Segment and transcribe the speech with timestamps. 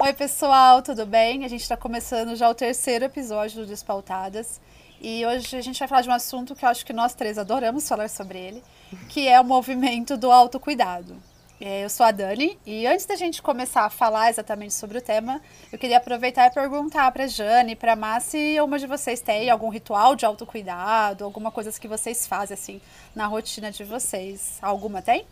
[0.00, 1.44] Oi, pessoal, tudo bem?
[1.44, 4.60] A gente está começando já o terceiro episódio do Despautadas.
[5.00, 7.36] E hoje a gente vai falar de um assunto que eu acho que nós três
[7.36, 8.62] adoramos falar sobre ele,
[9.08, 11.16] que é o movimento do autocuidado.
[11.60, 15.02] É, eu sou a Dani e antes da gente começar a falar exatamente sobre o
[15.02, 19.50] tema, eu queria aproveitar e perguntar para Jane, para Má, se uma de vocês tem
[19.50, 22.80] algum ritual de autocuidado, alguma coisa que vocês fazem assim
[23.16, 24.58] na rotina de vocês.
[24.62, 25.26] Alguma tem?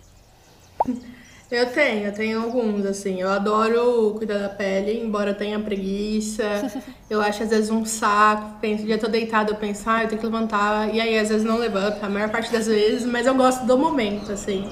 [1.51, 3.21] Eu tenho, eu tenho alguns, assim.
[3.21, 6.45] Eu adoro cuidar da pele, embora tenha preguiça.
[7.09, 8.59] Eu acho às vezes um saco.
[8.61, 10.93] Penso, já tô deitada, eu penso, ah, eu tenho que levantar.
[10.93, 13.79] E aí às vezes não levanto, a maior parte das vezes, mas eu gosto do
[13.79, 14.69] momento, assim.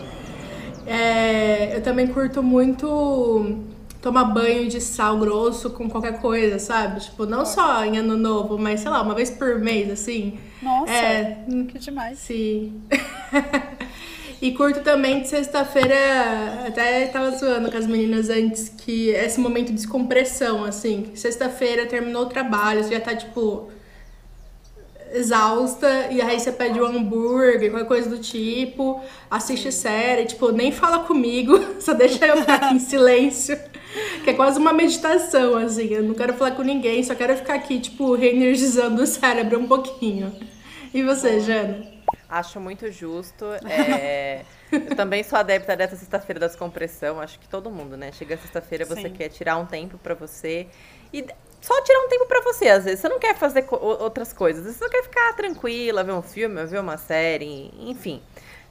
[0.85, 3.63] É, eu também curto muito
[4.03, 7.01] tomar banho de sal grosso com qualquer coisa, sabe?
[7.01, 10.39] Tipo, não só em ano novo, mas sei lá, uma vez por mês, assim.
[10.61, 11.39] Nossa, é,
[11.69, 12.19] que demais.
[12.19, 12.83] Sim.
[14.45, 15.97] e curto também de sexta-feira,
[16.67, 21.13] até tava zoando com as meninas antes, que esse momento de descompressão, assim.
[21.15, 23.71] Sexta-feira terminou o trabalho, você já tá, tipo,
[25.15, 30.71] exausta e aí você pede um hambúrguer, qualquer coisa do tipo, assiste série, tipo, nem
[30.71, 33.59] fala comigo, só deixa eu ficar em silêncio.
[34.25, 35.87] Que é quase uma meditação, assim.
[35.87, 39.67] Eu não quero falar com ninguém, só quero ficar aqui, tipo, reenergizando o cérebro um
[39.67, 40.31] pouquinho.
[40.93, 41.94] E você, Jana?
[42.35, 43.45] Acho muito justo.
[43.65, 44.45] É...
[44.73, 47.21] eu também sou adepta dessa sexta-feira da descompressão.
[47.21, 48.11] Acho que todo mundo, né?
[48.11, 49.13] Chega sexta-feira, você Sim.
[49.13, 50.67] quer tirar um tempo para você.
[51.13, 51.25] E
[51.61, 52.99] só tirar um tempo para você, às vezes.
[52.99, 54.65] Você não quer fazer outras coisas.
[54.65, 58.21] Você só quer ficar tranquila, ver um filme, ver uma série, enfim.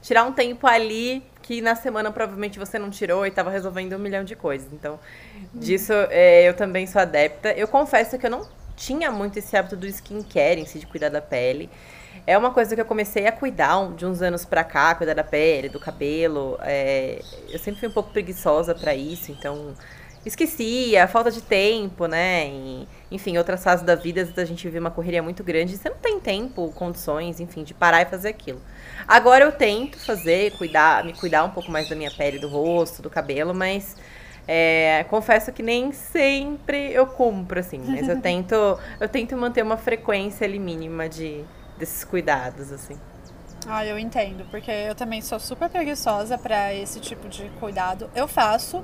[0.01, 3.99] Tirar um tempo ali que na semana provavelmente você não tirou e estava resolvendo um
[3.99, 4.73] milhão de coisas.
[4.73, 4.99] Então,
[5.53, 7.53] disso é, eu também sou adepta.
[7.53, 11.07] Eu confesso que eu não tinha muito esse hábito do skincare em si, de cuidar
[11.07, 11.69] da pele.
[12.25, 15.23] É uma coisa que eu comecei a cuidar de uns anos pra cá, cuidar da
[15.23, 16.57] pele, do cabelo.
[16.61, 19.73] É, eu sempre fui um pouco preguiçosa para isso, então
[20.25, 22.47] esquecia, falta de tempo, né?
[22.47, 25.97] E, enfim, outras fases da vida, a gente vive uma correria muito grande, você não
[25.97, 28.61] tem tempo, condições, enfim, de parar e fazer aquilo.
[29.05, 33.01] Agora eu tento fazer, cuidar, me cuidar um pouco mais da minha pele, do rosto,
[33.01, 33.97] do cabelo, mas
[34.47, 38.55] é, confesso que nem sempre eu cumpro, assim, mas eu tento,
[38.99, 41.43] eu tento manter uma frequência ali mínima de,
[41.83, 42.97] desses cuidados, assim.
[43.67, 48.09] Ah, eu entendo, porque eu também sou super preguiçosa para esse tipo de cuidado.
[48.15, 48.83] Eu faço,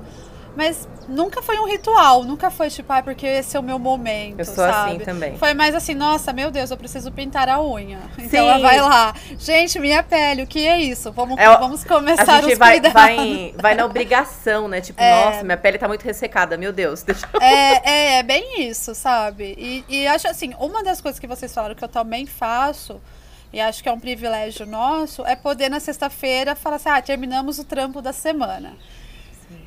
[0.56, 4.38] mas nunca foi um ritual, nunca foi tipo, ah, porque esse é o meu momento.
[4.38, 4.90] Eu sou assim sabe?
[4.90, 5.38] assim também.
[5.38, 7.98] Foi mais assim, nossa, meu Deus, eu preciso pintar a unha.
[8.30, 8.48] Então Sim.
[8.48, 9.14] ela vai lá.
[9.38, 11.10] Gente, minha pele, o que é isso?
[11.10, 12.92] Vamos, é, vamos começar a gente vai, cuidados.
[12.92, 14.80] Vai, vai na obrigação, né?
[14.80, 17.02] Tipo, é, nossa, minha pele tá muito ressecada, meu Deus.
[17.04, 17.40] Deixa eu...
[17.40, 19.56] é, é, é bem isso, sabe?
[19.58, 23.00] E, e acho assim, uma das coisas que vocês falaram que eu também faço
[23.52, 27.58] e acho que é um privilégio nosso, é poder na sexta-feira falar assim, ah, terminamos
[27.58, 28.74] o trampo da semana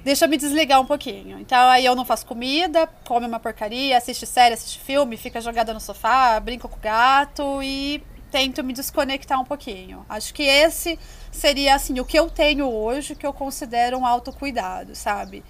[0.03, 1.39] deixa eu me desligar um pouquinho.
[1.39, 5.73] Então aí eu não faço comida, come uma porcaria, assiste série, assiste filme, fica jogada
[5.73, 10.05] no sofá, brinca com o gato e tento me desconectar um pouquinho.
[10.09, 10.99] Acho que esse
[11.31, 15.43] seria assim o que eu tenho hoje que eu considero um autocuidado, sabe?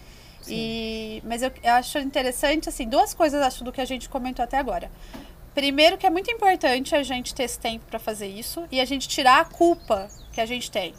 [0.47, 4.43] E, mas eu, eu acho interessante assim duas coisas acho do que a gente comentou
[4.43, 4.91] até agora.
[5.53, 8.85] Primeiro que é muito importante a gente ter esse tempo para fazer isso e a
[8.85, 10.93] gente tirar a culpa que a gente tem.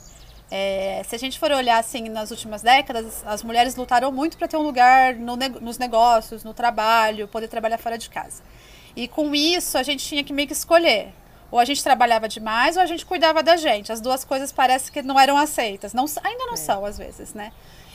[0.50, 4.46] É, se a gente for olhar assim nas últimas décadas, as mulheres lutaram muito para
[4.46, 8.42] ter um lugar no, nos negócios, no trabalho, poder trabalhar fora de casa.
[8.94, 11.12] E com isso a gente tinha que meio que escolher.
[11.50, 13.92] Ou a gente trabalhava demais ou a gente cuidava da gente.
[13.92, 15.92] As duas coisas parece que não eram aceitas.
[15.92, 16.56] Não, ainda não é.
[16.56, 17.52] são, às vezes, né?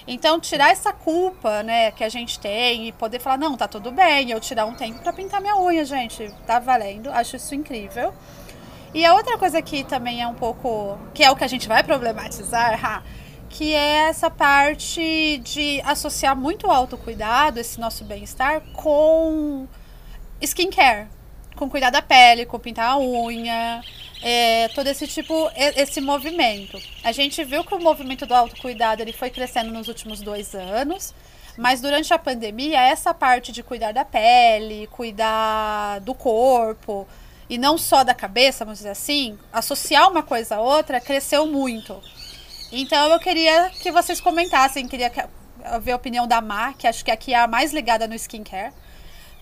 [0.07, 3.91] Então, tirar essa culpa, né, que a gente tem e poder falar, não, tá tudo
[3.91, 7.11] bem, eu tirar um tempo para pintar minha unha, gente, tá valendo.
[7.11, 8.13] Acho isso incrível.
[8.93, 10.97] E a outra coisa que também é um pouco.
[11.13, 13.03] que é o que a gente vai problematizar,
[13.49, 19.67] que é essa parte de associar muito o autocuidado, esse nosso bem-estar, com
[20.41, 21.07] skincare.
[21.55, 23.81] Com cuidar da pele, com pintar a unha,
[24.23, 26.79] é, todo esse tipo, esse movimento.
[27.03, 31.13] A gente viu que o movimento do autocuidado ele foi crescendo nos últimos dois anos.
[31.57, 37.05] Mas durante a pandemia, essa parte de cuidar da pele, cuidar do corpo,
[37.49, 41.99] e não só da cabeça, vamos dizer assim, associar uma coisa a outra cresceu muito.
[42.71, 45.11] Então eu queria que vocês comentassem, queria
[45.81, 48.71] ver a opinião da Má, que acho que aqui é a mais ligada no skincare.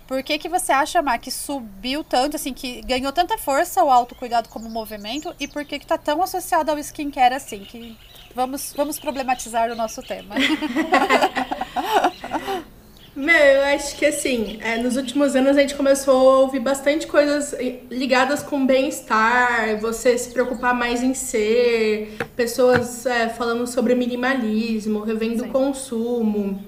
[0.07, 3.92] Por que, que você acha, Má, que subiu tanto, assim, que ganhou tanta força o
[3.92, 7.65] autocuidado como movimento e por que que tá tão associado ao skincare assim?
[7.65, 7.98] Que
[8.33, 10.36] vamos, vamos problematizar o nosso tema.
[13.17, 17.07] Meu, eu acho que assim, é, nos últimos anos a gente começou a ouvir bastante
[17.07, 17.55] coisas
[17.89, 25.45] ligadas com bem-estar, você se preocupar mais em ser, pessoas é, falando sobre minimalismo, revendo
[25.45, 25.49] Sim.
[25.49, 26.63] consumo.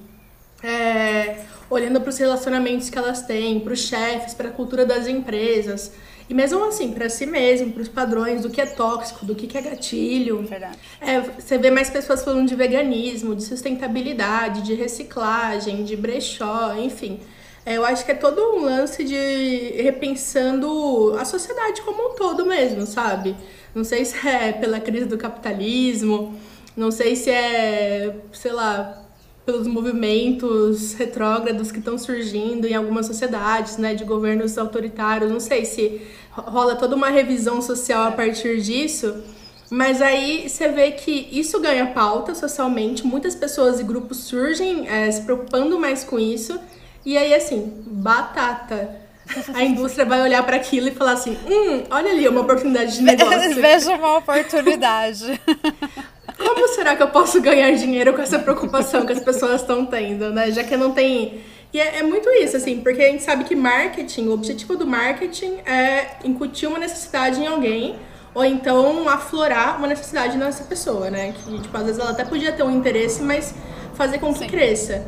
[0.64, 1.38] é,
[1.70, 5.92] olhando para os relacionamentos que elas têm, para os chefes, para a cultura das empresas.
[6.30, 9.58] E mesmo assim, para si mesmo, para os padrões do que é tóxico, do que
[9.58, 10.44] é gatilho.
[10.44, 10.78] Verdade.
[11.02, 17.20] É, você vê mais pessoas falando de veganismo, de sustentabilidade, de reciclagem, de brechó, enfim.
[17.66, 22.46] É, eu acho que é todo um lance de repensando a sociedade como um todo
[22.46, 23.36] mesmo, sabe?
[23.74, 26.40] Não sei se é pela crise do capitalismo,
[26.78, 29.09] não sei se é, sei lá,
[29.46, 35.32] pelos movimentos retrógrados que estão surgindo em algumas sociedades, né, de governos autoritários.
[35.32, 36.02] Não sei se
[36.32, 39.24] rola toda uma revisão social a partir disso.
[39.70, 45.12] Mas aí você vê que isso ganha pauta socialmente, muitas pessoas e grupos surgem é,
[45.12, 46.60] se preocupando mais com isso.
[47.06, 48.96] E aí, assim, batata.
[49.54, 53.02] A indústria vai olhar para aquilo e falar assim: hum, olha ali, uma oportunidade de
[53.04, 53.56] negócio.
[53.56, 55.40] Veja uma oportunidade.
[56.40, 60.32] Como será que eu posso ganhar dinheiro com essa preocupação que as pessoas estão tendo,
[60.32, 60.50] né?
[60.52, 61.42] Já que não tem.
[61.72, 64.88] E é, é, muito isso, assim, porque a gente sabe que marketing, o objetivo do
[64.88, 67.96] marketing é incutir uma necessidade em alguém,
[68.34, 71.34] ou então aflorar uma necessidade nessa pessoa, né?
[71.34, 73.54] Que, tipo, às vezes ela até podia ter um interesse, mas
[73.94, 74.48] fazer com que Sim.
[74.48, 75.06] cresça.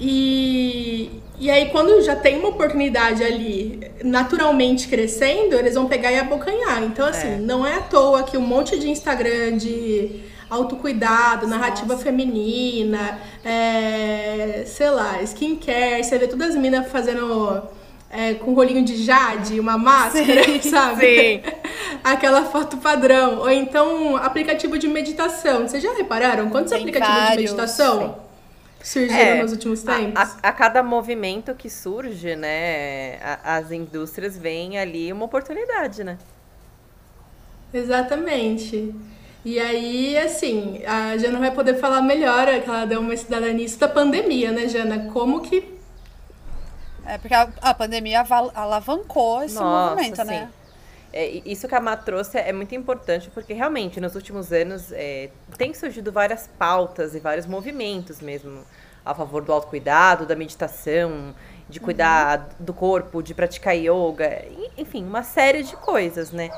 [0.00, 6.18] E, e aí, quando já tem uma oportunidade ali naturalmente crescendo, eles vão pegar e
[6.18, 6.82] abocanhar.
[6.82, 7.36] Então, assim, é.
[7.36, 12.04] não é à toa que um monte de Instagram de autocuidado, narrativa Nossa.
[12.04, 17.62] feminina, é, sei lá, skincare, você vê todas as meninas fazendo
[18.10, 21.06] é, com rolinho de jade, uma máscara, sim, sabe?
[21.06, 21.42] Sim.
[22.02, 23.40] Aquela foto padrão.
[23.40, 25.68] Ou então, aplicativo de meditação.
[25.68, 26.48] Vocês já repararam?
[26.48, 28.28] Quantos Tem aplicativos vários, de meditação?
[28.82, 30.14] Surgiram é, nos últimos tempos.
[30.16, 36.04] A, a, a, cada movimento que surge, né, a, as indústrias veem ali uma oportunidade,
[36.04, 36.16] né?
[37.74, 38.94] Exatamente.
[39.44, 43.78] E aí, assim, a Jana vai poder falar melhor, que ela deu uma estudada nisso
[43.78, 45.10] da pandemia, né, Jana?
[45.12, 45.78] Como que.
[47.06, 48.24] É, porque a, a pandemia
[48.54, 50.24] alavancou esse Nossa, movimento, né?
[50.24, 50.40] sim.
[50.40, 50.50] né?
[51.12, 55.30] É, isso que a Má trouxe é muito importante, porque realmente nos últimos anos é,
[55.56, 58.62] tem surgido várias pautas e vários movimentos mesmo
[59.04, 61.34] a favor do autocuidado, da meditação,
[61.68, 62.64] de cuidar uhum.
[62.64, 64.44] do corpo, de praticar yoga,
[64.76, 66.50] enfim, uma série de coisas, né?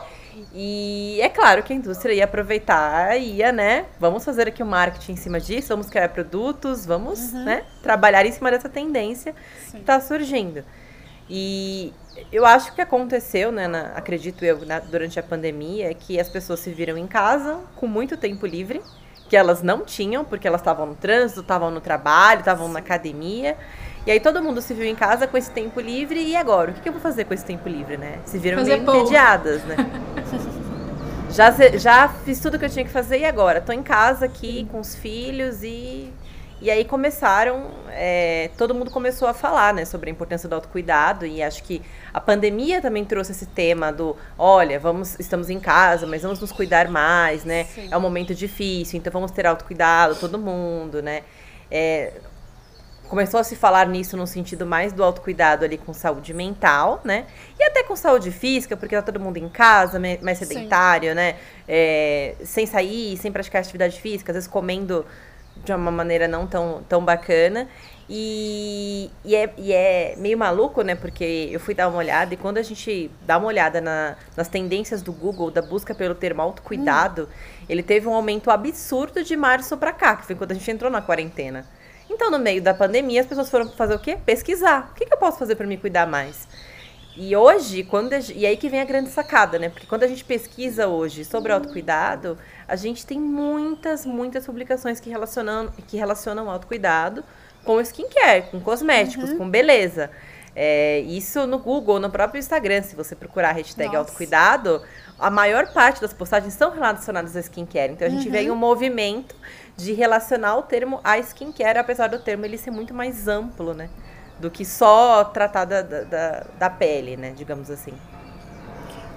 [0.55, 3.87] E é claro que a indústria ia aproveitar, ia, né?
[3.99, 7.45] Vamos fazer aqui o marketing em cima disso, vamos criar produtos, vamos, uhum.
[7.45, 7.65] né?
[7.83, 9.35] Trabalhar em cima dessa tendência
[9.67, 9.73] Sim.
[9.73, 10.65] que está surgindo.
[11.29, 11.93] E
[12.33, 16.29] eu acho que aconteceu, né, na, acredito eu, na, durante a pandemia, é que as
[16.29, 18.83] pessoas se viram em casa com muito tempo livre,
[19.29, 23.56] que elas não tinham, porque elas estavam no trânsito, estavam no trabalho, estavam na academia.
[24.06, 26.70] E aí todo mundo se viu em casa com esse tempo livre, e agora?
[26.70, 28.19] O que, que eu vou fazer com esse tempo livre, né?
[28.25, 29.76] Se viram fazer meio entediadas, né?
[31.31, 33.61] já, já fiz tudo que eu tinha que fazer e agora?
[33.61, 36.12] Tô em casa aqui com os filhos e
[36.62, 41.25] e aí começaram, é, todo mundo começou a falar, né, sobre a importância do autocuidado
[41.25, 41.81] e acho que
[42.12, 46.53] a pandemia também trouxe esse tema do, olha, vamos, estamos em casa, mas vamos nos
[46.53, 47.64] cuidar mais, né?
[47.64, 47.88] Sim.
[47.91, 51.23] É um momento difícil, então vamos ter autocuidado, todo mundo, né?
[51.70, 52.12] É,
[53.11, 57.27] começou a se falar nisso no sentido mais do autocuidado ali com saúde mental, né?
[57.59, 61.17] E até com saúde física, porque tá todo mundo em casa, mais sedentário, Sim.
[61.17, 61.35] né?
[61.67, 65.05] É, sem sair, sem praticar atividade física, às vezes comendo
[65.57, 67.69] de uma maneira não tão, tão bacana.
[68.08, 70.94] E, e, é, e é meio maluco, né?
[70.94, 74.46] Porque eu fui dar uma olhada e quando a gente dá uma olhada na, nas
[74.46, 77.65] tendências do Google, da busca pelo termo autocuidado, hum.
[77.69, 80.91] ele teve um aumento absurdo de março para cá, que foi quando a gente entrou
[80.93, 81.67] na quarentena.
[82.10, 84.19] Então, no meio da pandemia, as pessoas foram fazer o quê?
[84.26, 84.90] Pesquisar.
[84.90, 86.48] O que, que eu posso fazer para me cuidar mais?
[87.17, 89.69] E hoje, quando e aí que vem a grande sacada, né?
[89.69, 92.36] Porque quando a gente pesquisa hoje sobre autocuidado,
[92.67, 97.24] a gente tem muitas, muitas publicações que relacionam, que relacionam autocuidado
[97.64, 99.38] com skincare, com cosméticos, uhum.
[99.38, 100.10] com beleza.
[100.55, 103.98] É, isso no Google, no próprio Instagram, se você procurar a hashtag Nossa.
[103.98, 104.82] autocuidado,
[105.19, 107.93] a maior parte das postagens são relacionadas a skincare.
[107.93, 108.32] Então a gente uhum.
[108.32, 109.36] vê um movimento
[109.81, 113.89] de relacionar o termo a skincare, apesar do termo ele ser muito mais amplo, né?
[114.39, 117.32] Do que só tratar da, da, da pele, né?
[117.37, 117.93] Digamos assim.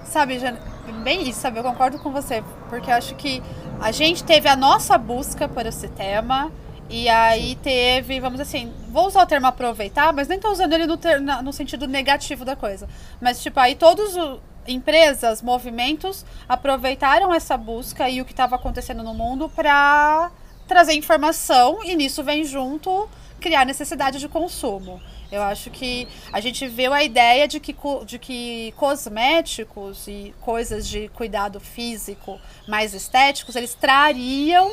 [0.04, 0.60] Sabe, Jana,
[1.02, 1.58] bem isso, sabe?
[1.58, 3.42] Eu concordo com você, porque eu acho que
[3.80, 6.52] a gente teve a nossa busca por esse tema.
[6.88, 10.86] E aí teve, vamos assim, vou usar o termo aproveitar, mas nem tô usando ele
[10.86, 12.86] no, ter, no sentido negativo da coisa.
[13.20, 19.02] Mas, tipo, aí todos os empresas, movimentos aproveitaram essa busca e o que estava acontecendo
[19.02, 20.30] no mundo para
[20.66, 23.08] trazer informação e nisso vem junto
[23.40, 25.00] criar necessidade de consumo.
[25.30, 27.74] Eu acho que a gente viu a ideia de que,
[28.06, 34.72] de que cosméticos e coisas de cuidado físico mais estéticos, eles trariam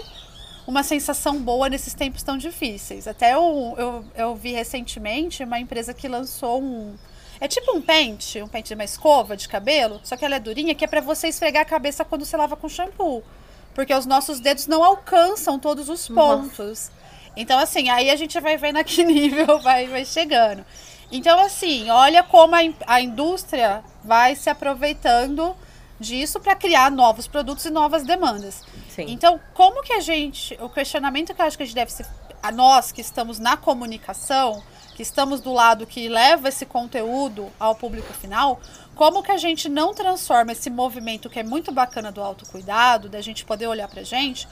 [0.68, 3.08] uma sensação boa nesses tempos tão difíceis.
[3.08, 6.96] Até eu, eu, eu vi recentemente uma empresa que lançou um.
[7.40, 10.40] É tipo um pente, um pente de uma escova de cabelo, só que ela é
[10.40, 13.24] durinha, que é para você esfregar a cabeça quando você lava com shampoo.
[13.74, 16.60] Porque os nossos dedos não alcançam todos os pontos.
[16.60, 16.92] Nossa.
[17.36, 20.66] Então, assim, aí a gente vai vendo a que nível vai, vai chegando.
[21.12, 25.56] Então, assim, olha como a, a indústria vai se aproveitando
[26.00, 28.64] disso para criar novos produtos e novas demandas.
[28.90, 29.06] Sim.
[29.08, 32.06] Então, como que a gente, o questionamento que eu acho que a gente deve ser,
[32.42, 34.64] a nós que estamos na comunicação,
[34.96, 38.60] que estamos do lado que leva esse conteúdo ao público final,
[39.02, 43.20] como que a gente não transforma esse movimento que é muito bacana do autocuidado, da
[43.20, 44.48] gente poder olhar pra gente,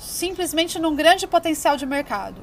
[0.00, 2.42] simplesmente num grande potencial de mercado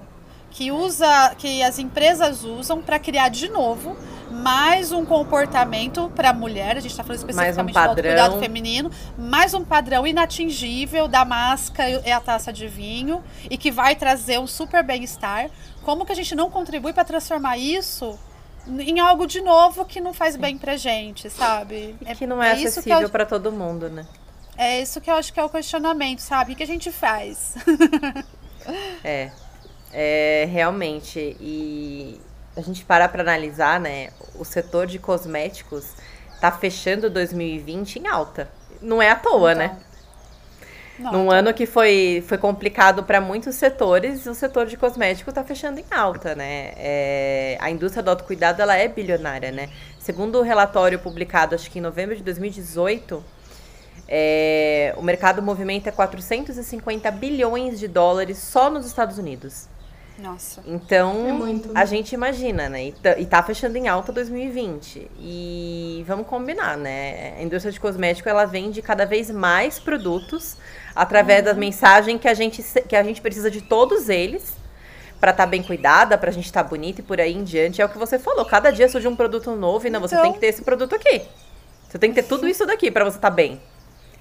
[0.51, 3.97] que usa que as empresas usam para criar de novo
[4.29, 8.91] mais um comportamento para a mulher, a gente está falando especificamente um do cuidado feminino,
[9.17, 14.39] mais um padrão inatingível da máscara e a taça de vinho e que vai trazer
[14.39, 15.49] um super bem-estar.
[15.81, 18.19] Como que a gente não contribui para transformar isso
[18.67, 21.95] em algo de novo que não faz bem pra gente, sabe?
[22.01, 23.09] E que não é, é acessível eu...
[23.09, 24.05] para todo mundo, né?
[24.57, 26.53] É isso que eu acho que é o questionamento, sabe?
[26.53, 27.55] O que a gente faz?
[29.03, 29.31] é,
[29.93, 31.37] é realmente.
[31.39, 32.19] E
[32.55, 34.09] a gente para para analisar, né?
[34.35, 35.93] O setor de cosméticos
[36.41, 38.49] tá fechando 2020 em alta.
[38.81, 39.79] Não é à toa, então, né?
[40.99, 45.43] Não, Num ano que foi, foi complicado para muitos setores, o setor de cosméticos está
[45.43, 46.71] fechando em alta, né?
[46.75, 49.69] É, a indústria do autocuidado ela é bilionária, né?
[49.99, 53.23] Segundo o relatório publicado, acho que em novembro de 2018,
[54.07, 59.67] é, o mercado movimenta 450 bilhões de dólares só nos Estados Unidos.
[60.17, 60.63] Nossa.
[60.65, 62.87] Então, é muito, a gente imagina, né?
[62.87, 65.11] E tá, e tá fechando em alta 2020.
[65.19, 67.35] E vamos combinar, né?
[67.37, 70.57] A indústria de cosmético, ela vende cada vez mais produtos
[70.97, 71.45] através uhum.
[71.45, 74.53] da mensagem que a gente, que a gente precisa de todos eles
[75.19, 77.81] para estar tá bem cuidada, pra gente estar tá bonita e por aí em diante.
[77.81, 78.45] É o que você falou.
[78.45, 80.09] Cada dia surge um produto novo e não, então...
[80.09, 81.21] você tem que ter esse produto aqui.
[81.87, 83.59] Você tem que ter tudo isso daqui para você estar tá bem.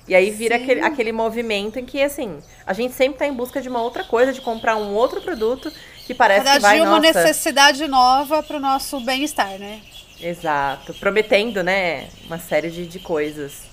[0.09, 3.61] E aí vira aquele, aquele movimento em que, assim, a gente sempre está em busca
[3.61, 5.73] de uma outra coisa, de comprar um outro produto
[6.06, 9.80] que parece Cada que vai, dia uma necessidade nova para o nosso bem-estar, né?
[10.21, 10.95] Exato.
[10.95, 13.64] Prometendo, né, uma série de, de coisas.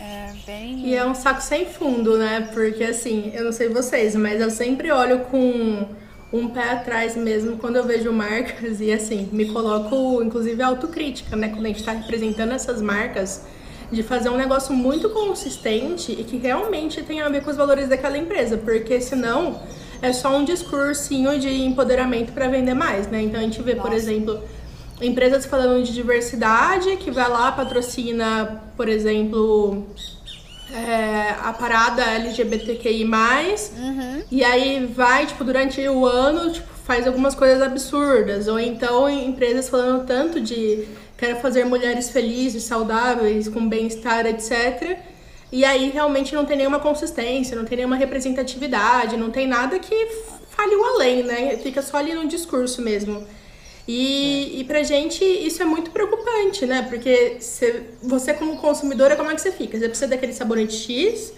[0.00, 0.86] É, bem...
[0.86, 2.48] E é um saco sem fundo, né?
[2.52, 5.86] Porque, assim, eu não sei vocês, mas eu sempre olho com
[6.32, 11.48] um pé atrás mesmo quando eu vejo marcas e, assim, me coloco, inclusive, autocrítica, né?
[11.48, 13.42] Quando a gente está representando essas marcas
[13.90, 17.88] de fazer um negócio muito consistente e que realmente tenha a ver com os valores
[17.88, 19.60] daquela empresa, porque senão
[20.02, 23.22] é só um discursinho de empoderamento para vender mais, né?
[23.22, 23.88] Então a gente vê, Nossa.
[23.88, 24.42] por exemplo,
[25.00, 29.86] empresas falando de diversidade, que vai lá, patrocina, por exemplo,
[30.72, 34.22] é, a parada LGBTQI+, uhum.
[34.30, 38.46] e aí vai, tipo, durante o ano, tipo, faz algumas coisas absurdas.
[38.48, 40.86] Ou então empresas falando tanto de
[41.16, 44.98] quero fazer mulheres felizes, saudáveis, com bem-estar, etc.
[45.50, 50.08] E aí realmente não tem nenhuma consistência, não tem nenhuma representatividade, não tem nada que
[50.50, 51.56] fale o além, né?
[51.56, 53.24] Fica só ali no discurso mesmo.
[53.86, 54.60] E, é.
[54.60, 56.86] e pra gente isso é muito preocupante, né?
[56.88, 59.78] Porque você, você como consumidora, como é que você fica?
[59.78, 61.32] Você precisa daquele sabonete X,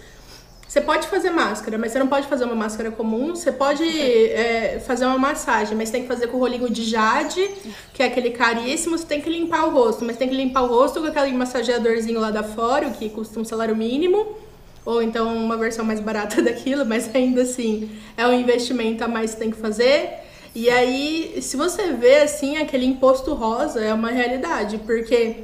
[0.67, 3.33] você pode fazer máscara, mas você não pode fazer uma máscara comum.
[3.33, 7.49] Você pode é, fazer uma massagem, mas tem que fazer com o rolinho de jade,
[7.93, 8.97] que é aquele caríssimo.
[8.97, 12.19] Você tem que limpar o rosto, mas tem que limpar o rosto com aquele massageadorzinho
[12.19, 14.35] lá da fora, o que custa um salário mínimo.
[14.85, 19.33] Ou então uma versão mais barata daquilo, mas ainda assim é um investimento a mais
[19.33, 20.26] que tem que fazer.
[20.59, 25.43] E aí, se você vê assim, aquele imposto rosa é uma realidade, porque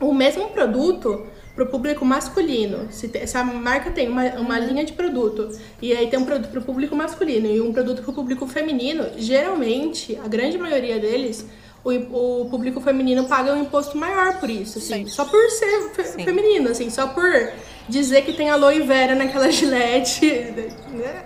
[0.00, 2.88] o mesmo produto para o público masculino.
[2.90, 6.24] Se, tem, se, a marca tem uma, uma linha de produto e aí tem um
[6.24, 10.58] produto para o público masculino e um produto para o público feminino, geralmente, a grande
[10.58, 11.46] maioria deles,
[11.84, 16.24] o, o público feminino paga um imposto maior por isso, assim, só por ser fe,
[16.24, 17.52] feminino, assim, só por
[17.88, 21.24] dizer que tem aloe vera naquela gilete, né?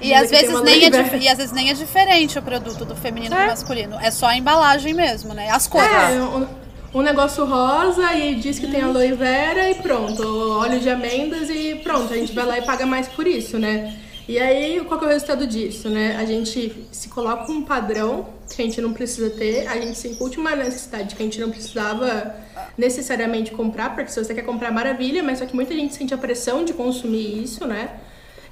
[0.00, 0.88] E às, vezes nem é
[1.18, 3.44] e às vezes nem é diferente o produto do feminino é.
[3.44, 5.50] do masculino, é só a embalagem mesmo, né?
[5.50, 5.90] As cores.
[5.90, 11.50] É, um negócio rosa e diz que tem aloe vera e pronto, óleo de amêndoas
[11.50, 13.94] e pronto, a gente vai lá e paga mais por isso, né?
[14.28, 16.16] E aí, qual é o resultado disso, né?
[16.16, 20.08] A gente se coloca um padrão que a gente não precisa ter, a gente se
[20.08, 22.34] incute uma necessidade que a gente não precisava
[22.76, 26.18] necessariamente comprar, porque se você quer comprar, maravilha, mas só que muita gente sente a
[26.18, 28.00] pressão de consumir isso, né?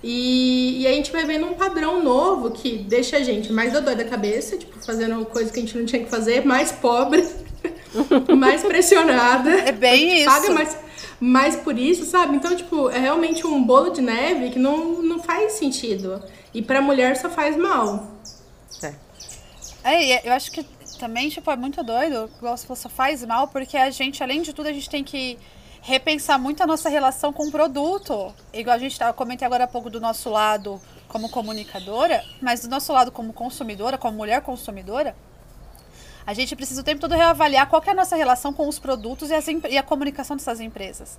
[0.02, 3.96] E, e a gente vai vendo um padrão novo que deixa a gente mais dodói
[3.96, 7.26] da cabeça, tipo, fazendo coisa que a gente não tinha que fazer, mais pobre
[8.36, 9.50] mais pressionada.
[9.50, 10.26] É bem isso.
[10.26, 10.76] Paga mais,
[11.20, 12.36] mais por isso, sabe?
[12.36, 16.22] Então, tipo, é realmente um bolo de neve que não, não faz sentido.
[16.52, 18.12] E pra mulher só faz mal.
[18.82, 18.94] É.
[19.84, 20.64] É, eu acho que
[20.98, 24.52] também, tipo, é muito doido, igual você só faz mal, porque a gente, além de
[24.52, 25.38] tudo, a gente tem que
[25.82, 28.34] repensar muito a nossa relação com o produto.
[28.52, 32.68] Igual a gente tava, comentei agora há pouco do nosso lado como comunicadora, mas do
[32.68, 35.14] nosso lado como consumidora, como mulher consumidora,
[36.26, 39.30] a gente precisa o tempo todo reavaliar qual é a nossa relação com os produtos
[39.30, 41.18] e, as, e a comunicação dessas empresas.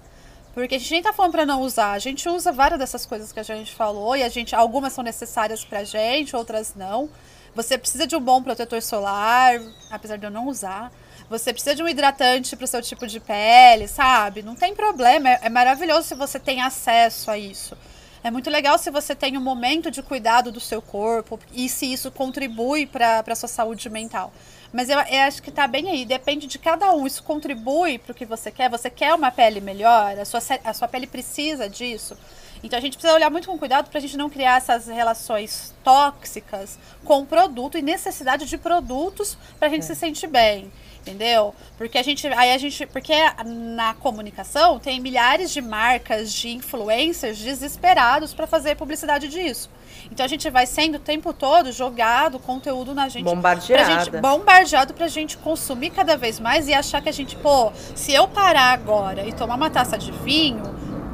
[0.54, 3.32] Porque a gente nem tá falando para não usar, a gente usa várias dessas coisas
[3.32, 7.10] que a gente falou e a gente algumas são necessárias pra gente, outras não.
[7.54, 10.92] Você precisa de um bom protetor solar, apesar de eu não usar.
[11.30, 14.44] Você precisa de um hidratante para o seu tipo de pele, sabe?
[14.44, 17.76] Não tem problema, é, é maravilhoso se você tem acesso a isso.
[18.24, 21.92] É muito legal se você tem um momento de cuidado do seu corpo e se
[21.92, 24.34] isso contribui para a sua saúde mental.
[24.75, 27.08] Mas eu, eu, acho que tá bem aí, depende de cada um.
[27.08, 28.70] Isso contribui para o que você quer.
[28.70, 30.20] Você quer uma pele melhor?
[30.20, 32.17] A sua, a sua pele precisa disso?
[32.65, 35.74] Então a gente precisa olhar muito com cuidado para a gente não criar essas relações
[35.84, 39.86] tóxicas com o produto e necessidade de produtos para a gente é.
[39.86, 40.72] se sentir bem
[41.05, 41.53] entendeu?
[41.77, 43.13] Porque a gente, aí a gente, porque
[43.45, 49.69] na comunicação tem milhares de marcas, de influencers desesperados para fazer publicidade disso.
[50.12, 53.24] Então a gente vai sendo o tempo todo jogado conteúdo na gente.
[53.24, 53.86] Bombardeado.
[53.86, 57.72] Pra gente, bombardeado pra gente consumir cada vez mais e achar que a gente, pô,
[57.93, 60.63] se eu parar agora e tomar uma taça de vinho,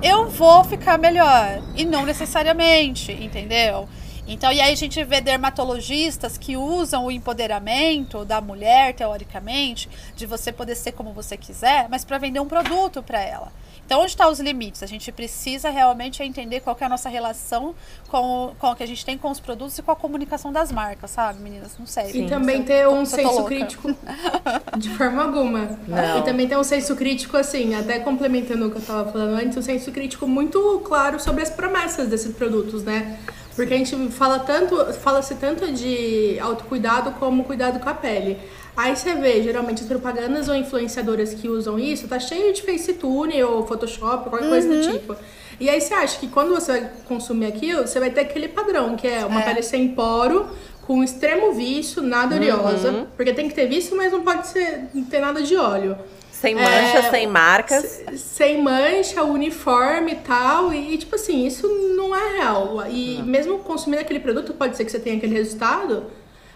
[0.02, 1.62] eu vou ficar melhor.
[1.76, 3.88] E não necessariamente, entendeu?
[4.32, 10.26] Então, e aí a gente vê dermatologistas que usam o empoderamento da mulher, teoricamente, de
[10.26, 13.52] você poder ser como você quiser, mas para vender um produto para ela.
[13.86, 14.82] Então, onde estão tá os limites?
[14.84, 17.76] A gente precisa realmente entender qual é a nossa relação
[18.08, 20.72] com, com o que a gente tem com os produtos e com a comunicação das
[20.72, 21.78] marcas, sabe, meninas?
[21.78, 22.10] Não sei.
[22.14, 23.94] E também ter um senso crítico
[24.78, 25.78] de forma alguma.
[25.86, 26.20] Não.
[26.20, 29.58] E também ter um senso crítico, assim, até complementando o que eu estava falando antes,
[29.58, 33.20] um senso crítico muito claro sobre as promessas desses produtos, né?
[33.56, 38.38] Porque a gente fala tanto, fala-se tanto de autocuidado como cuidado com a pele.
[38.76, 43.44] Aí você vê, geralmente, as propagandas ou influenciadoras que usam isso, tá cheio de FaceTune
[43.44, 44.52] ou Photoshop, qualquer uhum.
[44.52, 44.92] coisa do uhum.
[44.92, 45.16] tipo.
[45.60, 48.96] E aí você acha que quando você vai consumir aquilo, você vai ter aquele padrão,
[48.96, 49.44] que é uma é.
[49.44, 50.48] pele sem poro,
[50.88, 52.92] com extremo vício, nada oleosa.
[52.92, 53.06] Uhum.
[53.16, 55.98] Porque tem que ter vício, mas não pode ser, não ter nada de óleo.
[56.42, 58.04] Sem manchas, é, sem marcas.
[58.18, 60.74] Sem mancha, uniforme e tal.
[60.74, 62.84] E, tipo assim, isso não é real.
[62.90, 63.26] E não.
[63.28, 66.08] mesmo consumindo aquele produto, pode ser que você tenha aquele resultado,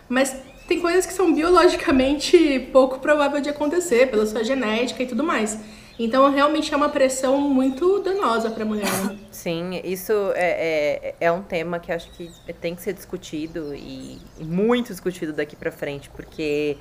[0.10, 0.36] mas
[0.68, 5.60] tem coisas que são biologicamente pouco provável de acontecer, pela sua genética e tudo mais.
[6.00, 8.92] Então, realmente é uma pressão muito danosa para a mulher.
[9.06, 9.20] Né?
[9.30, 14.18] Sim, isso é, é, é, um tema que acho que tem que ser discutido e,
[14.40, 16.76] e muito discutido daqui para frente, porque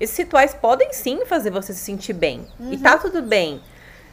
[0.00, 2.46] esses rituais podem sim fazer você se sentir bem.
[2.58, 2.72] Uhum.
[2.72, 3.60] E tá tudo bem.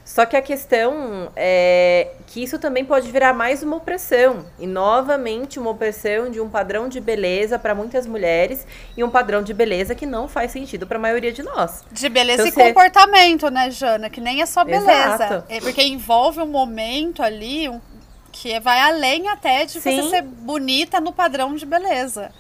[0.05, 4.45] Só que a questão é que isso também pode virar mais uma opressão.
[4.59, 9.41] E novamente uma opressão de um padrão de beleza para muitas mulheres e um padrão
[9.41, 11.86] de beleza que não faz sentido para a maioria de nós.
[11.89, 12.73] De beleza então, e você...
[12.73, 14.09] comportamento, né, Jana?
[14.09, 14.91] Que nem é só beleza.
[14.91, 15.45] Exato.
[15.47, 17.71] É porque envolve um momento ali
[18.29, 20.01] que vai além até de Sim.
[20.01, 22.31] você ser bonita no padrão de beleza.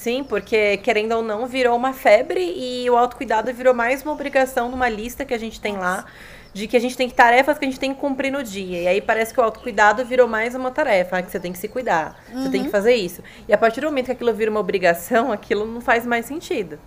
[0.00, 4.70] Sim, porque querendo ou não, virou uma febre e o autocuidado virou mais uma obrigação
[4.70, 6.06] numa lista que a gente tem lá
[6.54, 8.80] de que a gente tem que tarefas que a gente tem que cumprir no dia.
[8.80, 11.68] E aí parece que o autocuidado virou mais uma tarefa, que você tem que se
[11.68, 12.44] cuidar, uhum.
[12.44, 12.72] você tem que uhum.
[12.72, 13.22] fazer isso.
[13.46, 16.78] E a partir do momento que aquilo vira uma obrigação, aquilo não faz mais sentido.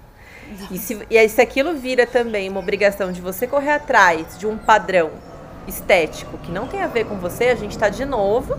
[0.71, 4.47] E, se, e aí, se aquilo vira também uma obrigação de você correr atrás de
[4.47, 5.11] um padrão
[5.67, 8.57] estético que não tem a ver com você, a gente está de novo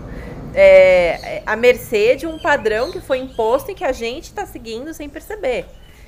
[0.55, 4.93] é, à mercê de um padrão que foi imposto e que a gente está seguindo
[4.93, 5.65] sem perceber.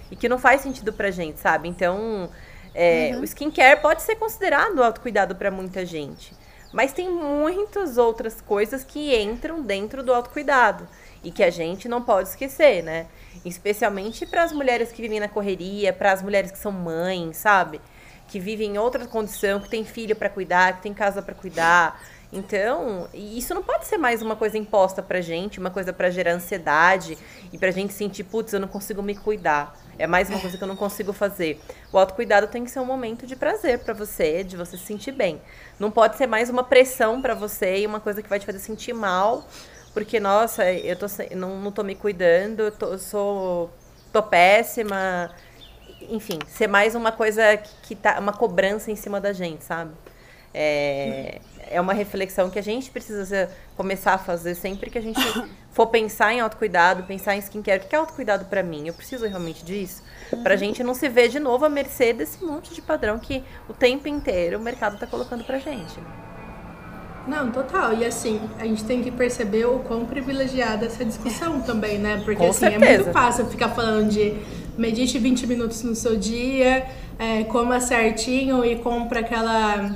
[0.10, 1.67] E que não faz sentido pra gente, sabe?
[1.67, 2.29] Então,
[2.73, 3.21] é, uhum.
[3.21, 6.33] o skincare pode ser considerado autocuidado para muita gente.
[6.71, 10.88] Mas tem muitas outras coisas que entram dentro do autocuidado
[11.23, 13.07] e que a gente não pode esquecer, né?
[13.43, 17.81] Especialmente para as mulheres que vivem na correria, para as mulheres que são mães, sabe?
[18.27, 21.99] Que vivem em outra condição, que tem filho para cuidar, que tem casa para cuidar.
[22.32, 26.34] Então, isso não pode ser mais uma coisa imposta pra gente, uma coisa para gerar
[26.34, 27.18] ansiedade
[27.54, 29.78] e pra gente sentir, putz, eu não consigo me cuidar.
[29.98, 31.60] É mais uma coisa que eu não consigo fazer.
[31.92, 35.13] O autocuidado tem que ser um momento de prazer para você, de você se sentir
[35.13, 35.42] bem.
[35.80, 38.60] Não pode ser mais uma pressão para você e uma coisa que vai te fazer
[38.60, 39.48] sentir mal,
[39.94, 43.72] porque nossa, eu tô não, não tô me cuidando, eu, tô, eu sou
[44.12, 45.32] tô péssima.
[46.10, 49.92] Enfim, ser mais uma coisa que, que tá uma cobrança em cima da gente, sabe?
[50.60, 55.21] é, é uma reflexão que a gente precisa começar a fazer sempre que a gente
[55.71, 57.84] for pensar em autocuidado, pensar em skincare.
[57.84, 58.88] O que é autocuidado para mim?
[58.88, 60.03] Eu preciso realmente disso?
[60.43, 63.73] Pra gente não se ver de novo à mercê desse monte de padrão que o
[63.73, 65.97] tempo inteiro o mercado tá colocando pra gente.
[67.27, 67.93] Não, total.
[67.93, 72.21] E assim, a gente tem que perceber o quão privilegiada essa discussão também, né?
[72.23, 72.86] Porque Com assim, certeza.
[72.86, 74.34] é muito fácil ficar falando de
[74.77, 76.86] medite 20 minutos no seu dia,
[77.19, 79.95] é, coma certinho e compra aquela,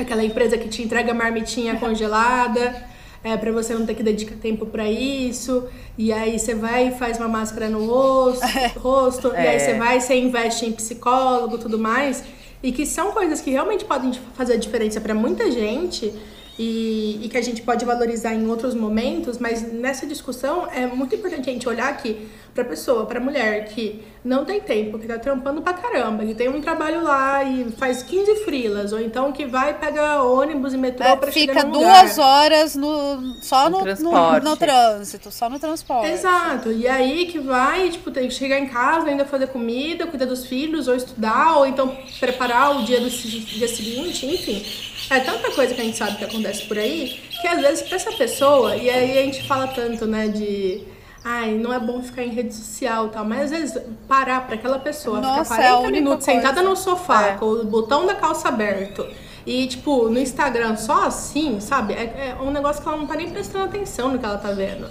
[0.00, 2.90] aquela empresa que te entrega marmitinha congelada.
[3.24, 5.68] É, para você não ter que dedicar tempo para isso.
[5.96, 8.44] E aí você vai e faz uma máscara no rosto,
[8.80, 9.58] rosto e aí É.
[9.60, 12.24] você vai, você investe em psicólogo, tudo mais.
[12.64, 16.12] E que são coisas que realmente podem fazer a diferença para muita gente
[16.58, 21.14] e, e que a gente pode valorizar em outros momentos, mas nessa discussão é muito
[21.14, 25.18] importante a gente olhar aqui pra pessoa, pra mulher que não tem tempo, que tá
[25.18, 29.46] trampando pra caramba, que tem um trabalho lá e faz 15 frilas, ou então que
[29.46, 32.20] vai pegar ônibus e metrô É, pra fica chegar num duas lugar.
[32.44, 34.44] horas no, só No no, no, transporte.
[34.44, 36.10] no trânsito, só no transporte.
[36.10, 36.70] Exato.
[36.70, 40.44] E aí que vai, tipo, tem que chegar em casa, ainda fazer comida, cuidar dos
[40.46, 44.64] filhos, ou estudar, ou então preparar o dia do dia seguinte, enfim.
[45.10, 47.96] É tanta coisa que a gente sabe que acontece por aí, que às vezes pra
[47.96, 50.82] essa pessoa, e aí a gente fala tanto, né, de.
[51.24, 54.56] Ai, não é bom ficar em rede social e tal, mas às vezes parar pra
[54.56, 56.40] aquela pessoa Nossa, ficar é a 40 única minutos coisa.
[56.40, 57.32] sentada no sofá, É.
[57.34, 59.06] com o botão da calça aberto.
[59.46, 61.94] E, tipo, no Instagram só assim, sabe?
[61.94, 64.50] É, é um negócio que ela não tá nem prestando atenção no que ela tá
[64.52, 64.88] vendo.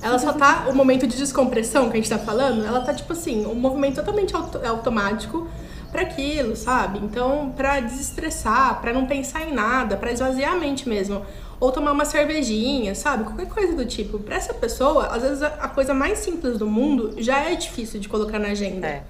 [0.00, 0.66] Ela só tá.
[0.68, 3.96] O momento de descompressão que a gente tá falando, ela tá, tipo assim, um movimento
[3.96, 5.46] totalmente auto- automático
[5.92, 6.98] pra aquilo, sabe?
[7.02, 11.22] Então, pra desestressar, pra não pensar em nada, pra esvaziar a mente mesmo.
[11.62, 13.22] Ou tomar uma cervejinha, sabe?
[13.22, 14.18] Qualquer coisa do tipo.
[14.18, 18.08] Pra essa pessoa, às vezes a coisa mais simples do mundo já é difícil de
[18.08, 18.88] colocar na agenda.
[18.88, 19.04] É.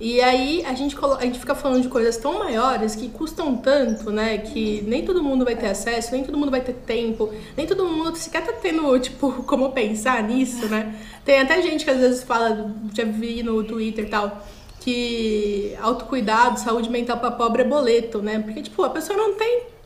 [0.00, 4.10] E aí a gente, a gente fica falando de coisas tão maiores que custam tanto,
[4.10, 4.38] né?
[4.38, 7.84] Que nem todo mundo vai ter acesso, nem todo mundo vai ter tempo, nem todo
[7.84, 10.96] mundo sequer tá tendo, tipo, como pensar nisso, né?
[11.24, 14.44] Tem até gente que às vezes fala, já vi no Twitter e tal,
[14.80, 18.40] que autocuidado, saúde mental pra pobre é boleto, né?
[18.40, 19.77] Porque, tipo, a pessoa não tem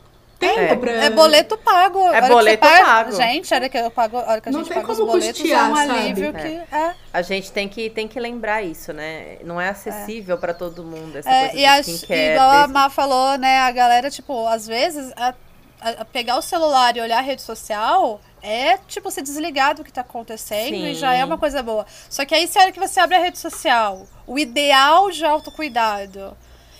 [0.47, 0.75] tempo É.
[0.75, 0.91] pra.
[0.91, 2.07] É boleto pago.
[2.07, 3.11] A você boleto paga- pago.
[3.15, 4.97] Gente, a hora que eu pago, a hora que a Não gente tem paga os
[4.99, 5.91] como boletos custear, é um sabe?
[5.99, 6.41] alívio É.
[6.41, 6.93] que é.
[7.13, 9.37] A gente tem que, tem que lembrar isso, né?
[9.43, 12.19] Não é acessível pra todo mundo essa É, coisa e de a, skincare.
[12.33, 13.59] igual a desse- Má falou, né?
[13.59, 15.33] A galera, tipo, às vezes, a,
[15.81, 19.83] a- a pegar o celular e olhar a rede social é, tipo, se desligar do
[19.85, 20.99] que tá acontecendo e Sim.
[20.99, 21.85] já é uma coisa boa.
[22.09, 25.23] Só que aí, se a hora que você abre a rede social, o ideal de
[25.23, 26.35] autocuidado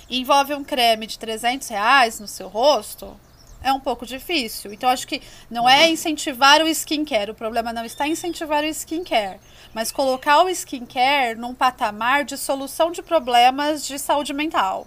[0.10, 3.18] envolve um creme de 300 reais no seu rosto,
[3.64, 4.74] é um pouco difícil.
[4.74, 7.32] Então, acho que não é incentivar o skincare.
[7.32, 9.40] O problema não está em incentivar o skincare,
[9.74, 14.86] mas colocar o skincare num patamar de solução de problemas de saúde mental.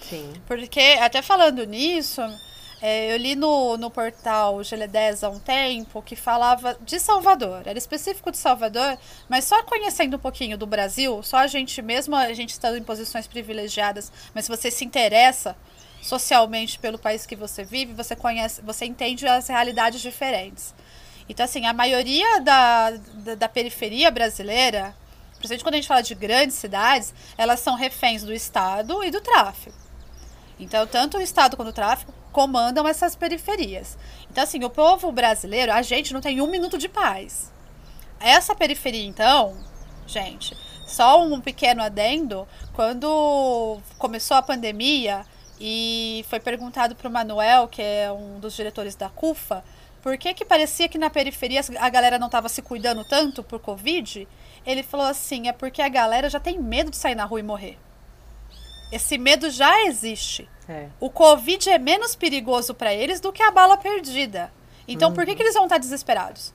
[0.00, 0.32] Sim.
[0.46, 2.22] Porque, até falando nisso,
[2.80, 7.62] é, eu li no, no portal GL10 há um tempo que falava de Salvador.
[7.66, 8.98] Era específico de Salvador,
[9.28, 12.82] mas só conhecendo um pouquinho do Brasil, só a gente, mesmo a gente estando em
[12.82, 15.56] posições privilegiadas, mas se você se interessa
[16.06, 20.74] socialmente pelo país que você vive, você conhece, você entende as realidades diferentes.
[21.28, 24.94] Então, assim, a maioria da, da, da periferia brasileira,
[25.38, 29.20] principalmente quando a gente fala de grandes cidades, elas são reféns do Estado e do
[29.20, 29.76] tráfico.
[30.58, 33.98] Então, tanto o Estado quanto o tráfico comandam essas periferias.
[34.30, 37.52] Então, assim, o povo brasileiro, a gente não tem um minuto de paz.
[38.20, 39.56] Essa periferia, então,
[40.06, 45.26] gente, só um pequeno adendo, quando começou a pandemia
[45.60, 49.64] e foi perguntado para o Manuel, que é um dos diretores da CUFA,
[50.02, 53.58] por que que parecia que na periferia a galera não estava se cuidando tanto por
[53.58, 54.28] Covid,
[54.64, 57.42] ele falou assim, é porque a galera já tem medo de sair na rua e
[57.42, 57.78] morrer.
[58.92, 60.48] Esse medo já existe.
[60.68, 60.88] É.
[61.00, 64.52] O Covid é menos perigoso para eles do que a bala perdida.
[64.86, 66.54] Então, por que, que eles vão estar desesperados?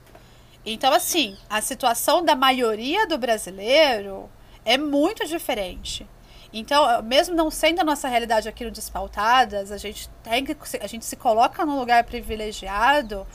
[0.64, 4.30] Então, assim, a situação da maioria do brasileiro
[4.64, 6.06] é muito diferente.
[6.52, 10.86] Então, mesmo não sendo a nossa realidade aqui no Despautadas, a gente tem que a
[10.86, 13.26] gente se coloca num lugar privilegiado,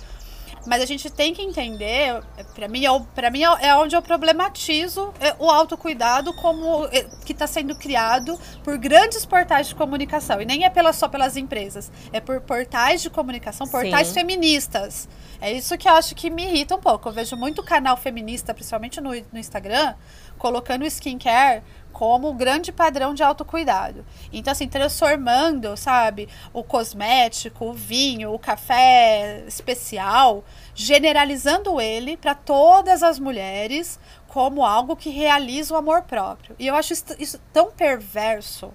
[0.67, 2.21] mas a gente tem que entender,
[2.53, 7.31] para mim, é pra mim é onde eu problematizo é, o autocuidado como é, que
[7.31, 10.41] está sendo criado por grandes portais de comunicação.
[10.41, 14.13] E nem é pela, só pelas empresas, é por portais de comunicação, portais Sim.
[14.13, 15.07] feministas.
[15.39, 17.07] É isso que eu acho que me irrita um pouco.
[17.09, 19.95] Eu vejo muito canal feminista, principalmente no, no Instagram,
[20.37, 21.63] colocando o skincare
[21.97, 24.05] como grande padrão de autocuidado.
[24.31, 30.43] Então, assim, transformando, sabe, o cosmético, o vinho, o café especial,
[30.75, 36.55] generalizando ele para todas as mulheres como algo que realiza o amor próprio.
[36.59, 38.71] E eu acho isso tão perverso.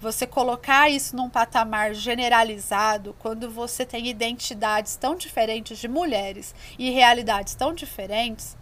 [0.00, 6.90] você colocar isso num patamar generalizado, quando você tem identidades tão diferentes de mulheres e
[6.90, 8.56] realidades tão diferentes.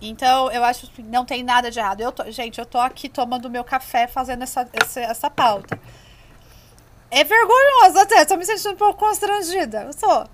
[0.00, 2.00] Então, eu acho que não tem nada de errado.
[2.00, 5.78] Eu tô, gente, eu tô aqui tomando meu café fazendo essa, essa, essa pauta.
[7.10, 9.84] É vergonhoso até, tô me sentindo um pouco constrangida.
[9.84, 10.26] Eu sou.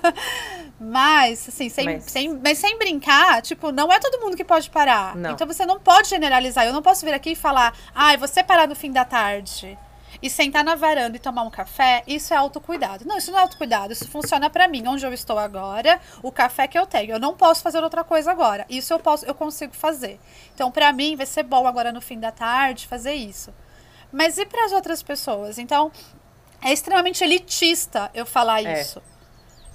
[0.78, 2.04] mas, assim, sem, mas...
[2.04, 5.16] Sem, mas sem brincar, tipo, não é todo mundo que pode parar.
[5.16, 5.32] Não.
[5.32, 6.66] Então você não pode generalizar.
[6.66, 9.78] Eu não posso vir aqui e falar, ai, ah, você parar no fim da tarde
[10.22, 13.04] e sentar na varanda e tomar um café, isso é autocuidado.
[13.04, 13.92] Não, isso não é autocuidado.
[13.92, 17.12] Isso funciona para mim, onde eu estou agora, o café que eu tenho.
[17.12, 18.64] Eu não posso fazer outra coisa agora.
[18.68, 20.20] Isso eu posso, eu consigo fazer.
[20.54, 23.52] Então, para mim, vai ser bom agora no fim da tarde fazer isso.
[24.12, 25.58] Mas e para as outras pessoas?
[25.58, 25.90] Então,
[26.62, 28.80] é extremamente elitista eu falar é.
[28.80, 29.02] isso.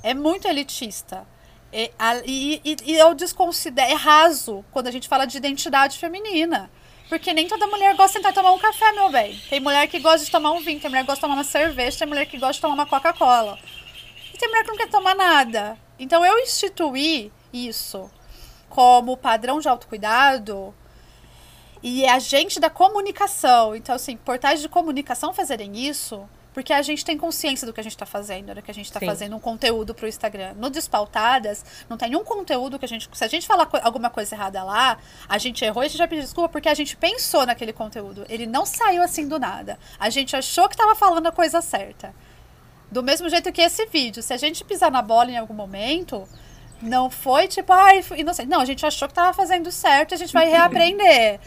[0.01, 1.27] É muito elitista.
[1.73, 1.91] E,
[2.25, 6.71] e, e, eu desconsidero, é raso quando a gente fala de identidade feminina.
[7.09, 9.39] Porque nem toda mulher gosta de sentar tomar um café, meu bem.
[9.49, 11.43] Tem mulher que gosta de tomar um vinho, tem mulher que gosta de tomar uma
[11.43, 13.57] cerveja, tem mulher que gosta de tomar uma Coca-Cola.
[14.33, 15.77] E tem mulher que não quer tomar nada.
[15.97, 18.11] Então eu instituí isso
[18.69, 20.75] como padrão de autocuidado
[21.81, 23.75] e agente da comunicação.
[23.75, 27.83] Então, assim, portais de comunicação fazerem isso, porque a gente tem consciência do que a
[27.83, 30.55] gente está fazendo, do que a gente está fazendo um conteúdo para o Instagram.
[30.55, 33.07] No Despautadas, não tem nenhum conteúdo que a gente.
[33.13, 34.97] Se a gente falar alguma coisa errada lá,
[35.29, 38.25] a gente errou e a gente já pediu desculpa porque a gente pensou naquele conteúdo.
[38.27, 39.77] Ele não saiu assim do nada.
[39.99, 42.11] A gente achou que estava falando a coisa certa.
[42.91, 44.23] Do mesmo jeito que esse vídeo.
[44.23, 46.27] Se a gente pisar na bola em algum momento,
[46.81, 48.49] não foi tipo, ai, inocente.
[48.49, 51.39] Não, a gente achou que estava fazendo certo, a gente vai reaprender.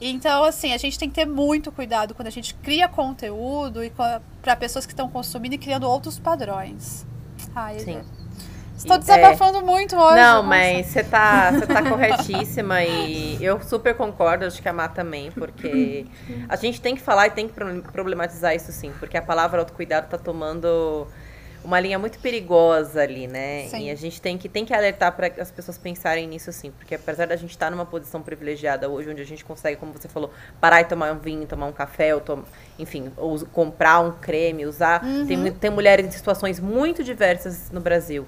[0.00, 3.90] Então, assim, a gente tem que ter muito cuidado quando a gente cria conteúdo e
[3.90, 7.06] para pessoas que estão consumindo e criando outros padrões.
[7.54, 8.02] Ai, Sim.
[8.80, 9.62] Estou desabafando é...
[9.62, 10.16] muito hoje.
[10.16, 10.48] Não, nossa.
[10.48, 15.30] mas você tá, você tá corretíssima e eu super concordo, acho que a Má também,
[15.32, 16.06] porque
[16.48, 17.54] a gente tem que falar e tem que
[17.92, 21.06] problematizar isso sim, porque a palavra autocuidado tá tomando
[21.62, 23.66] uma linha muito perigosa ali, né?
[23.68, 23.86] Sim.
[23.86, 26.94] E a gente tem que, tem que alertar para as pessoas pensarem nisso sim, porque
[26.94, 30.08] apesar da gente estar tá numa posição privilegiada hoje, onde a gente consegue, como você
[30.08, 32.42] falou, parar e tomar um vinho, tomar um café, ou tom,
[32.78, 35.04] enfim, ou comprar um creme, usar.
[35.04, 35.26] Uhum.
[35.26, 38.26] Tem, tem mulheres em situações muito diversas no Brasil.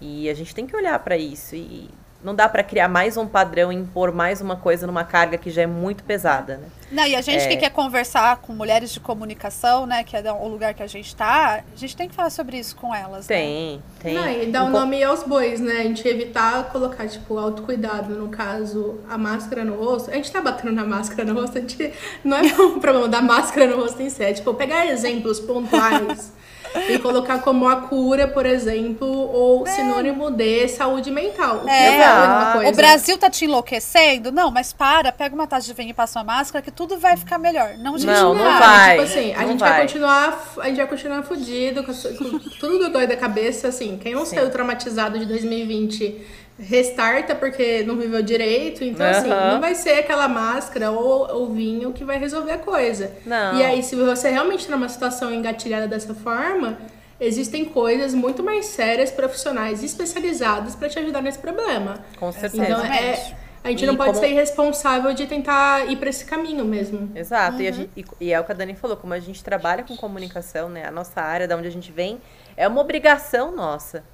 [0.00, 1.88] E a gente tem que olhar para isso e
[2.24, 5.50] não dá para criar mais um padrão e impor mais uma coisa numa carga que
[5.50, 6.68] já é muito pesada, né?
[6.90, 7.48] Não, e a gente é...
[7.48, 11.08] que quer conversar com mulheres de comunicação, né, que é o lugar que a gente
[11.08, 13.26] está, a gente tem que falar sobre isso com elas.
[13.26, 13.82] Tem, né?
[14.00, 14.14] tem.
[14.14, 15.80] Não, e dar o um nome aos bois, né?
[15.80, 20.10] A gente evitar colocar, tipo, autocuidado, no caso, a máscara no rosto.
[20.10, 23.20] A gente tá batendo na máscara no rosto, a gente não é um problema da
[23.20, 26.32] máscara no rosto em si, é, tipo, pegar exemplos pontuais.
[26.88, 29.70] e colocar como a cura, por exemplo, ou é.
[29.70, 31.62] sinônimo de saúde mental.
[31.64, 32.66] O, é.
[32.66, 34.32] é o Brasil tá te enlouquecendo?
[34.32, 37.16] Não, mas para, pega uma taça de vinho e passa uma máscara que tudo vai
[37.16, 37.76] ficar melhor.
[37.78, 38.90] Não, gente, não, não, não vai.
[38.90, 39.70] Tipo assim, a gente vai.
[39.70, 39.80] vai.
[39.82, 43.96] continuar, a gente vai continuar fudido, com, com tudo do dói da cabeça, assim.
[43.96, 44.36] Quem não Sim.
[44.36, 48.84] saiu traumatizado de 2020 restarta porque não viveu direito.
[48.84, 49.12] Então, uhum.
[49.12, 53.12] assim, não vai ser aquela máscara ou o vinho que vai resolver a coisa.
[53.26, 53.58] Não.
[53.58, 56.78] E aí, se você realmente está numa situação engatilhada dessa forma,
[57.20, 61.98] existem coisas muito mais sérias, profissionais especializadas para te ajudar nesse problema.
[62.18, 62.62] Com certeza.
[62.62, 64.24] Então, é, a gente e não pode como...
[64.24, 67.10] ser irresponsável de tentar ir para esse caminho mesmo.
[67.16, 67.56] Exato.
[67.56, 67.62] Uhum.
[67.62, 69.96] E, gente, e, e, é o que a Dani falou, como a gente trabalha com
[69.96, 70.86] comunicação, né?
[70.86, 72.20] A nossa área, da onde a gente vem,
[72.56, 74.04] é uma obrigação nossa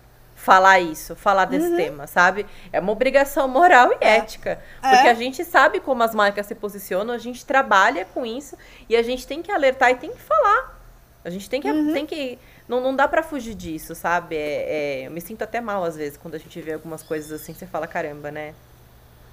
[0.41, 1.77] falar isso, falar desse uhum.
[1.77, 2.47] tema, sabe?
[2.73, 4.17] É uma obrigação moral e é.
[4.17, 4.59] ética.
[4.81, 5.11] Porque é.
[5.11, 8.57] a gente sabe como as marcas se posicionam, a gente trabalha com isso
[8.89, 10.81] e a gente tem que alertar e tem que falar.
[11.23, 11.71] A gente tem que.
[11.71, 11.93] Uhum.
[11.93, 14.35] Tem que não, não dá para fugir disso, sabe?
[14.35, 17.31] É, é, eu me sinto até mal às vezes quando a gente vê algumas coisas
[17.33, 18.55] assim, você fala, caramba, né?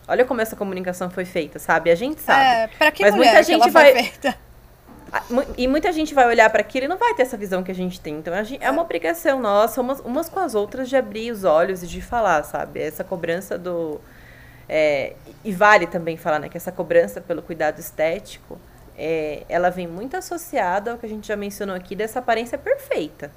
[0.08, 1.90] Olha como essa comunicação foi feita, sabe?
[1.90, 2.44] A gente sabe.
[2.44, 3.94] É, pra que Mas muita gente vai.
[3.94, 4.38] Feita?
[5.58, 7.76] E muita gente vai olhar para aquilo e não vai ter essa visão que a
[7.76, 8.16] gente tem.
[8.16, 11.82] Então, gente, é uma obrigação nossa, umas, umas com as outras, de abrir os olhos
[11.84, 12.82] e de falar, sabe?
[12.82, 14.02] Essa cobrança do.
[14.68, 15.14] É,
[15.46, 18.60] e vale também falar, né, que essa cobrança pelo cuidado estético,
[18.98, 23.32] é, ela vem muito associada ao que a gente já mencionou aqui, dessa aparência perfeita.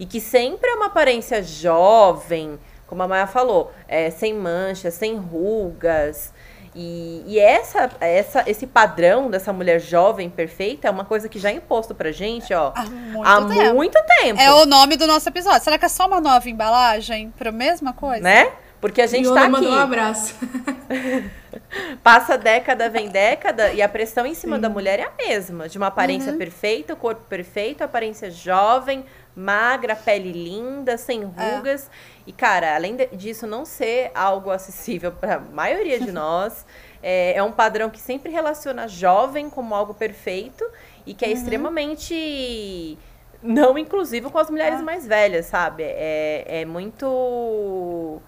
[0.00, 5.16] E que sempre é uma aparência jovem, como a Maia falou, é, sem manchas, sem
[5.16, 6.32] rugas,
[6.80, 11.50] e, e, essa, essa, esse padrão dessa mulher jovem perfeita é uma coisa que já
[11.50, 13.74] é imposto pra gente, ó, há muito, há tempo.
[13.74, 14.40] muito tempo.
[14.40, 15.64] É o nome do nosso episódio.
[15.64, 18.22] Será que é só uma nova embalagem pra mesma coisa?
[18.22, 18.52] Né?
[18.80, 19.66] Porque a gente e tá aqui.
[19.66, 20.36] um abraço.
[22.00, 24.62] Passa década, vem década, e a pressão em cima Sim.
[24.62, 25.68] da mulher é a mesma.
[25.68, 26.38] De uma aparência uhum.
[26.38, 29.04] perfeita, corpo perfeito, aparência jovem,
[29.38, 31.24] magra, pele linda, sem é.
[31.24, 31.86] rugas.
[31.86, 31.90] É.
[32.26, 36.66] E, cara, além disso não ser algo acessível para a maioria de nós,
[37.02, 40.64] é, é, um padrão que sempre relaciona jovem como algo perfeito
[41.06, 41.34] e que é uhum.
[41.34, 42.98] extremamente
[43.40, 44.82] não inclusivo com as mulheres ah.
[44.82, 45.84] mais velhas, sabe?
[45.84, 48.20] É, é muito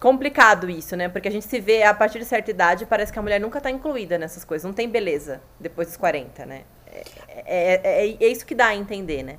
[0.00, 1.08] complicado isso, né?
[1.08, 3.58] Porque a gente se vê a partir de certa idade, parece que a mulher nunca
[3.58, 4.64] está incluída nessas coisas.
[4.64, 6.62] Não tem beleza depois dos 40, né?
[6.86, 7.02] É,
[7.46, 9.38] é, é, é isso que dá a entender, né?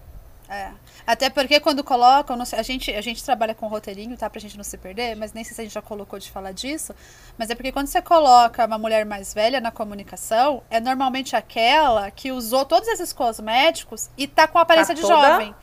[0.49, 0.71] É.
[1.05, 4.29] Até porque quando colocam, a gente, a gente trabalha com roteirinho, tá?
[4.29, 6.51] Pra gente não se perder, mas nem sei se a gente já colocou de falar
[6.51, 6.93] disso.
[7.38, 12.12] Mas é porque quando você coloca uma mulher mais velha na comunicação, é normalmente aquela
[12.12, 15.31] que usou todos esses cosméticos e tá com a aparência tá de toda...
[15.31, 15.55] jovem.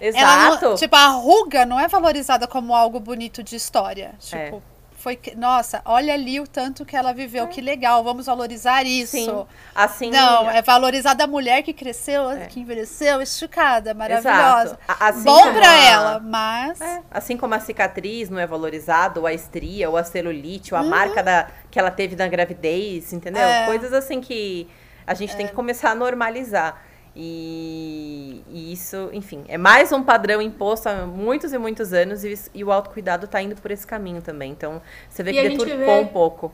[0.00, 0.66] Exato.
[0.66, 4.14] Não, tipo, a ruga não é valorizada como algo bonito de história.
[4.18, 4.73] Tipo, é
[5.04, 7.46] foi nossa, olha ali o tanto que ela viveu, é.
[7.46, 9.18] que legal, vamos valorizar isso.
[9.18, 9.46] Sim.
[9.74, 12.46] Assim, não, é valorizada a mulher que cresceu, é.
[12.46, 14.78] que envelheceu, esticada, maravilhosa.
[14.88, 15.84] Assim Bom para a...
[15.84, 17.02] ela, mas é.
[17.10, 20.82] assim como a cicatriz não é valorizada, ou a estria, ou a celulite, ou a
[20.82, 20.88] uhum.
[20.88, 23.42] marca da que ela teve na gravidez, entendeu?
[23.42, 23.66] É.
[23.66, 24.66] Coisas assim que
[25.06, 25.48] a gente tem é.
[25.50, 26.82] que começar a normalizar.
[27.16, 32.34] E, e, isso, enfim, é mais um padrão imposto há muitos e muitos anos e,
[32.52, 34.50] e o autocuidado está indo por esse caminho também.
[34.50, 36.00] Então, você vê e que deturpou vê...
[36.00, 36.52] um pouco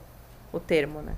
[0.53, 1.15] o termo, né?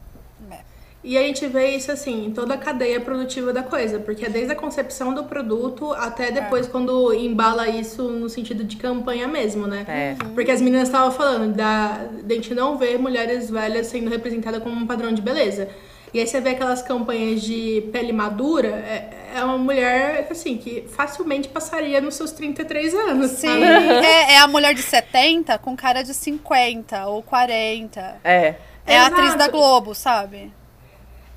[0.50, 0.60] É.
[1.02, 4.28] E a gente vê isso assim, em toda a cadeia produtiva da coisa, porque é
[4.28, 6.70] desde a concepção do produto até depois é.
[6.70, 9.84] quando embala isso no sentido de campanha mesmo, né?
[9.88, 10.24] É.
[10.34, 14.62] Porque as meninas estavam falando da, de a gente não ver mulheres velhas sendo representadas
[14.62, 15.68] como um padrão de beleza.
[16.14, 20.82] E aí você vê aquelas campanhas de pele madura, é, é uma mulher, assim, que
[20.88, 23.30] facilmente passaria nos seus 33 anos.
[23.30, 28.20] Sim, é, é, a mulher de 70 com cara de 50 ou 40.
[28.22, 28.56] É.
[28.84, 29.14] É Exato.
[29.14, 30.52] a atriz da Globo, sabe?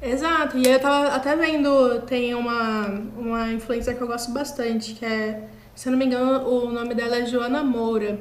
[0.02, 0.58] Exato.
[0.58, 5.44] E eu tava até vendo, tem uma, uma influencer que eu gosto bastante, que é,
[5.74, 8.20] se eu não me engano, o nome dela é Joana Moura.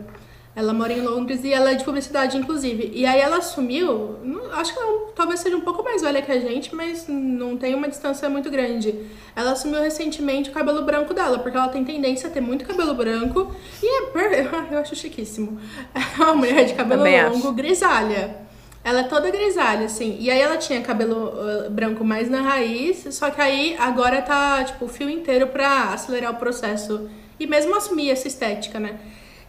[0.56, 2.92] Ela mora em Londres e ela é de publicidade, inclusive.
[2.94, 4.16] E aí ela assumiu,
[4.52, 7.74] acho que ela talvez seja um pouco mais velha que a gente, mas não tem
[7.74, 8.94] uma distância muito grande.
[9.34, 12.94] Ela assumiu recentemente o cabelo branco dela, porque ela tem tendência a ter muito cabelo
[12.94, 13.52] branco.
[13.82, 14.48] E é per...
[14.70, 15.58] eu acho chiquíssimo.
[16.16, 17.52] É uma mulher de cabelo Também longo, acho.
[17.52, 18.36] grisalha.
[18.84, 20.16] Ela é toda grisalha, assim.
[20.20, 21.32] E aí ela tinha cabelo
[21.70, 26.32] branco mais na raiz, só que aí agora tá, tipo, o fio inteiro pra acelerar
[26.32, 27.08] o processo.
[27.40, 29.00] E mesmo assumir essa estética, né?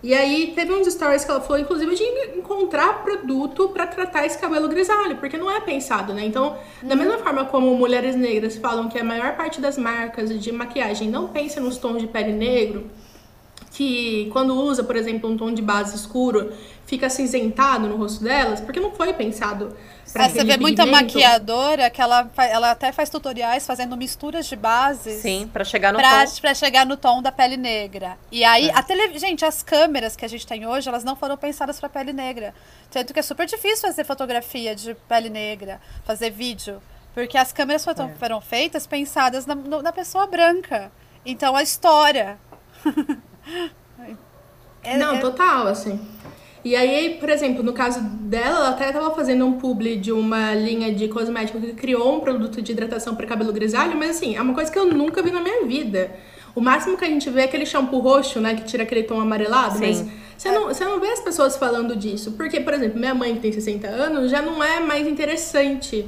[0.05, 4.37] E aí teve uns stories que ela falou, inclusive, de encontrar produto para tratar esse
[4.37, 6.23] cabelo grisalho, porque não é pensado, né?
[6.23, 7.01] Então, da uhum.
[7.01, 11.29] mesma forma como mulheres negras falam que a maior parte das marcas de maquiagem não
[11.29, 12.87] pensa nos tons de pele negro,
[13.71, 16.53] que quando usa, por exemplo, um tom de base escuro,
[16.85, 19.75] fica acinzentado no rosto delas, porque não foi pensado
[20.13, 24.55] pra é, Você vê muita maquiadora que ela, ela até faz tutoriais fazendo misturas de
[24.55, 25.21] bases.
[25.21, 26.31] Sim, para chegar no pra, tom.
[26.39, 28.17] Pra chegar no tom da pele negra.
[28.31, 28.73] E aí, é.
[28.73, 29.17] a tele...
[29.19, 32.53] gente, as câmeras que a gente tem hoje, elas não foram pensadas para pele negra.
[32.89, 36.81] Tanto que é super difícil fazer fotografia de pele negra, fazer vídeo.
[37.13, 38.15] Porque as câmeras foram, é.
[38.15, 40.91] foram feitas pensadas na, na pessoa branca.
[41.25, 42.37] Então, a história
[44.83, 45.19] é, não, é...
[45.19, 45.99] total, assim.
[46.63, 50.53] E aí, por exemplo, no caso dela, ela até estava fazendo um publi de uma
[50.55, 54.41] linha de cosmético que criou um produto de hidratação para cabelo grisalho, mas assim, é
[54.41, 56.09] uma coisa que eu nunca vi na minha vida.
[56.55, 59.19] O máximo que a gente vê é aquele shampoo roxo, né, que tira aquele tom
[59.19, 59.85] amarelado, Sim.
[59.85, 60.05] mas
[60.35, 62.31] você não, você não vê as pessoas falando disso.
[62.31, 66.05] Porque, por exemplo, minha mãe que tem 60 anos já não é mais interessante,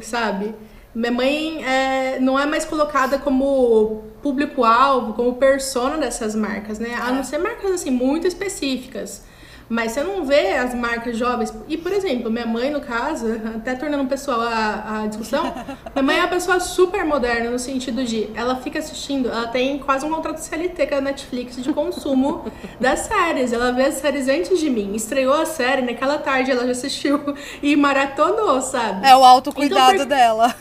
[0.00, 0.54] sabe?
[0.94, 6.94] Minha mãe é, não é mais colocada como público-alvo, como persona dessas marcas, né?
[7.00, 9.22] A não ser marcas assim muito específicas.
[9.68, 11.52] Mas você não vê as marcas jovens.
[11.68, 15.44] E, por exemplo, minha mãe, no caso, até tornando pessoal a, a discussão,
[15.94, 19.78] minha mãe é uma pessoa super moderna no sentido de ela fica assistindo, ela tem
[19.78, 22.44] quase um contrato CLT com a Netflix de consumo
[22.80, 23.52] das séries.
[23.52, 24.94] Ela vê as séries antes de mim.
[24.94, 27.20] Estreou a série, naquela tarde ela já assistiu
[27.62, 29.06] e maratonou, sabe?
[29.06, 30.54] É o autocuidado então, dela.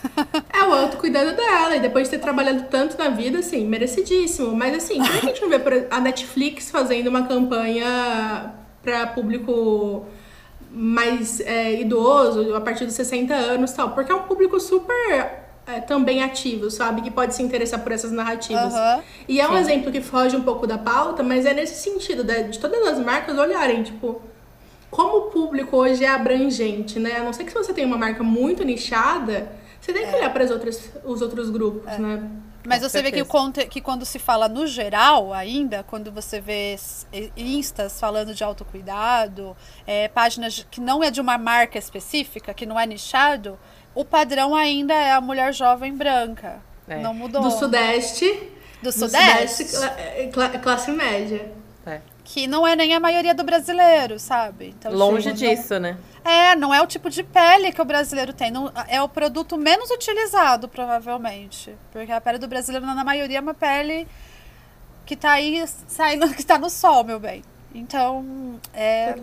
[0.53, 1.75] É o autocuidado dela.
[1.75, 4.55] E depois de ter trabalhado tanto na vida, assim, merecidíssimo.
[4.55, 10.05] Mas assim, por que a gente não vê a Netflix fazendo uma campanha para público
[10.71, 15.79] mais é, idoso, a partir dos 60 anos tal, porque é um público super é,
[15.81, 17.01] também ativo, sabe?
[17.01, 18.73] Que pode se interessar por essas narrativas.
[18.73, 19.03] Uhum.
[19.27, 19.57] E é um Sim.
[19.57, 22.99] exemplo que foge um pouco da pauta, mas é nesse sentido, de, de todas as
[22.99, 24.21] marcas olharem, tipo,
[24.89, 27.17] como o público hoje é abrangente, né?
[27.17, 30.17] A não ser que se você tem uma marca muito nichada, você tem que é.
[30.17, 31.97] olhar para as outras, os outros grupos, é.
[31.97, 32.29] né?
[32.65, 36.76] Mas você vê que, o, que quando se fala no geral ainda, quando você vê
[37.36, 39.55] instas falando de autocuidado,
[39.86, 43.57] é, páginas que não é de uma marca específica, que não é nichado,
[43.95, 46.62] o padrão ainda é a mulher jovem branca.
[46.88, 46.97] É.
[46.97, 47.41] Não mudou.
[47.41, 48.26] Do Sudeste.
[48.82, 49.64] Do Sudeste?
[49.64, 51.61] Do sudeste classe média.
[52.32, 54.69] Que não é nem a maioria do brasileiro, sabe?
[54.69, 55.82] Então, Longe tipo, disso, não...
[55.82, 55.97] né?
[56.23, 58.49] É, não é o tipo de pele que o brasileiro tem.
[58.49, 61.75] Não, é o produto menos utilizado, provavelmente.
[61.91, 64.07] Porque a pele do brasileiro, na maioria, é uma pele
[65.05, 67.43] que tá aí saindo, que tá no sol, meu bem.
[67.75, 69.13] Então, é.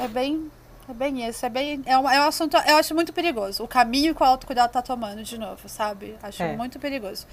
[0.00, 0.50] É bem.
[0.88, 1.82] É bem isso, é bem.
[1.84, 2.56] É um, é um assunto.
[2.66, 3.62] Eu acho muito perigoso.
[3.62, 6.16] O caminho que o autocuidado tá tomando, de novo, sabe?
[6.22, 6.56] Acho é.
[6.56, 7.26] muito perigoso.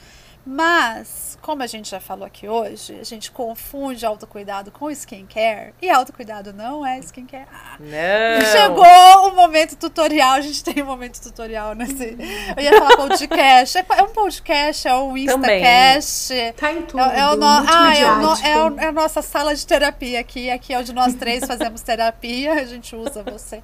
[0.46, 5.74] Mas, como a gente já falou aqui hoje, a gente confunde autocuidado com skincare.
[5.82, 7.48] E autocuidado não é skincare.
[7.80, 8.52] Não.
[8.52, 10.34] Chegou o momento tutorial.
[10.34, 12.16] A gente tem um momento tutorial nesse.
[12.56, 13.78] Eu ia falar podcast.
[13.78, 16.28] É um podcast, é um Instacast.
[16.28, 16.54] Também.
[16.54, 17.02] Tá em tudo.
[17.02, 17.46] É, é, o no...
[17.46, 18.34] ah, é, o no...
[18.34, 18.80] é, o...
[18.82, 20.52] é a nossa sala de terapia aqui.
[20.52, 22.54] Aqui é onde nós três fazemos terapia.
[22.54, 23.64] A gente usa você.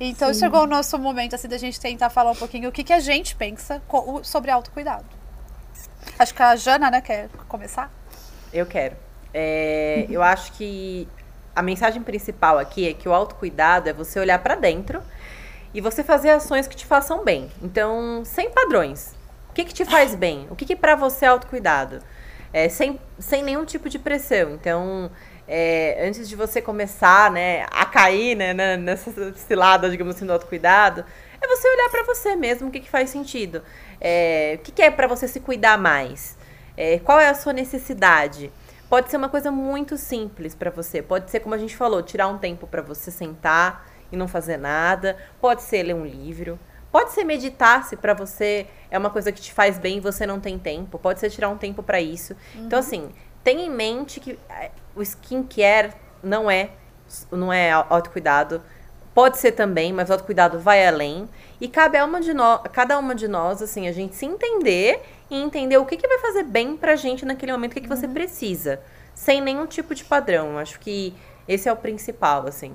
[0.00, 0.40] Então Sim.
[0.40, 2.98] chegou o nosso momento assim da gente tentar falar um pouquinho o que, que a
[2.98, 3.80] gente pensa
[4.24, 5.21] sobre autocuidado.
[6.18, 7.90] Acho que a Jana, né, quer começar?
[8.52, 8.96] Eu quero.
[9.34, 11.08] É, eu acho que
[11.54, 15.02] a mensagem principal aqui é que o autocuidado é você olhar para dentro
[15.74, 17.50] e você fazer ações que te façam bem.
[17.62, 19.14] Então, sem padrões.
[19.50, 20.46] O que, que te faz bem?
[20.50, 21.98] O que, que para você é autocuidado?
[22.52, 24.52] É, sem, sem nenhum tipo de pressão.
[24.52, 25.10] Então,
[25.48, 31.04] é, antes de você começar né, a cair né, nessa cilada, digamos assim, do autocuidado,
[31.40, 33.62] é você olhar para você mesmo o que, que faz sentido.
[34.04, 36.36] É, o que, que é para você se cuidar mais?
[36.76, 38.50] É, qual é a sua necessidade?
[38.90, 41.00] Pode ser uma coisa muito simples para você.
[41.00, 44.56] Pode ser, como a gente falou, tirar um tempo para você sentar e não fazer
[44.56, 45.16] nada.
[45.40, 46.58] Pode ser ler um livro.
[46.90, 50.26] Pode ser meditar, se para você é uma coisa que te faz bem e você
[50.26, 50.98] não tem tempo.
[50.98, 52.36] Pode ser tirar um tempo para isso.
[52.54, 52.66] Uhum.
[52.66, 53.08] Então, assim,
[53.44, 55.92] tenha em mente que é, o skincare
[56.22, 56.70] não é,
[57.30, 58.60] não é autocuidado.
[59.14, 61.28] Pode ser também, mas o autocuidado vai além.
[61.62, 65.00] E cabe a uma de nós, cada uma de nós, assim, a gente se entender
[65.30, 67.88] e entender o que, que vai fazer bem pra gente naquele momento, o que, que
[67.88, 68.12] você uhum.
[68.12, 68.80] precisa.
[69.14, 70.58] Sem nenhum tipo de padrão.
[70.58, 71.14] Acho que
[71.46, 72.74] esse é o principal, assim.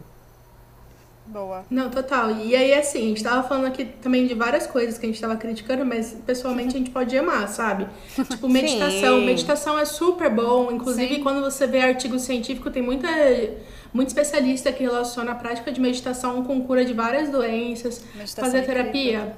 [1.28, 1.66] Boa.
[1.70, 2.32] Não, total.
[2.32, 5.20] E aí, assim, a gente tava falando aqui também de várias coisas que a gente
[5.20, 7.88] tava criticando, mas pessoalmente a gente pode amar, sabe?
[8.30, 9.20] Tipo, meditação.
[9.20, 9.26] Sim.
[9.26, 10.72] Meditação é super bom.
[10.72, 11.24] Inclusive, Sim.
[11.24, 13.08] quando você vê artigo científico, tem muita
[13.94, 18.04] muito especialista que relaciona a prática de meditação com cura de várias doenças.
[18.16, 19.36] Meditação fazer terapia.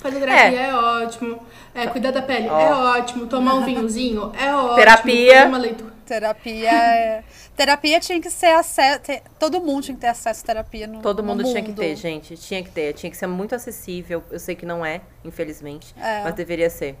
[0.00, 1.38] Fazer terapia é, é ótimo.
[1.74, 2.58] É, cuidar da pele oh.
[2.58, 3.26] é ótimo.
[3.26, 4.76] Tomar um vinhozinho é ótimo.
[4.76, 5.46] Terapia.
[5.46, 5.91] uma leitura.
[6.12, 7.24] Terapia é...
[7.56, 9.00] Terapia tinha que ser acesso.
[9.38, 11.96] Todo mundo tinha que ter acesso à terapia no Todo mundo, no tinha que ter,
[11.96, 12.36] gente.
[12.36, 12.92] Tinha que ter.
[12.92, 14.22] Tinha que ser muito acessível.
[14.30, 15.94] Eu sei que não é, infelizmente.
[15.98, 16.22] É.
[16.24, 16.96] Mas deveria ser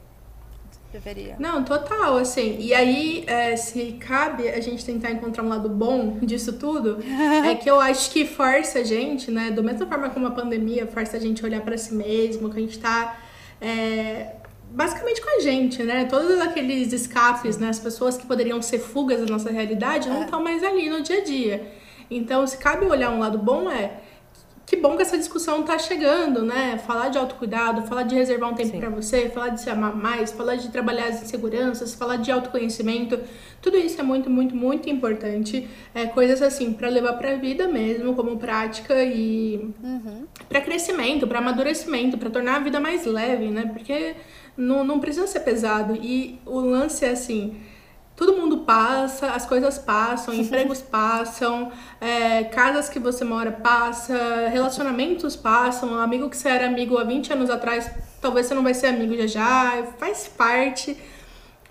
[0.92, 1.36] deveria.
[1.38, 2.58] Não, total, assim.
[2.60, 6.98] E aí, é, se cabe a gente tentar encontrar um lado bom disso tudo,
[7.48, 9.50] é que eu acho que força a gente, né?
[9.50, 12.58] Do mesma forma como a pandemia força a gente a olhar para si mesmo, que
[12.58, 13.18] a gente tá.
[13.58, 14.34] É,
[14.72, 16.04] basicamente com a gente, né?
[16.06, 17.68] Todos aqueles escapes, né?
[17.68, 20.44] As pessoas que poderiam ser fugas da nossa realidade não estão é.
[20.44, 21.72] mais ali no dia a dia.
[22.10, 24.00] Então, se cabe olhar um lado bom, é
[24.72, 26.78] que bom que essa discussão tá chegando, né?
[26.78, 30.32] Falar de autocuidado, falar de reservar um tempo para você, falar de se amar mais,
[30.32, 33.20] falar de trabalhar as inseguranças, falar de autoconhecimento,
[33.60, 35.68] tudo isso é muito, muito, muito importante.
[35.94, 40.26] É coisas assim para levar para a vida mesmo, como prática e uhum.
[40.48, 43.70] para crescimento, para amadurecimento, para tornar a vida mais leve, né?
[43.70, 44.14] Porque
[44.56, 45.96] não, não precisa ser pesado.
[45.96, 47.60] E o lance é assim,
[48.16, 55.36] todo mundo passa, as coisas passam, empregos passam, é, casas que você mora passa, relacionamentos
[55.36, 57.90] passam, amigo que você era amigo há 20 anos atrás,
[58.20, 60.96] talvez você não vai ser amigo já já, faz parte.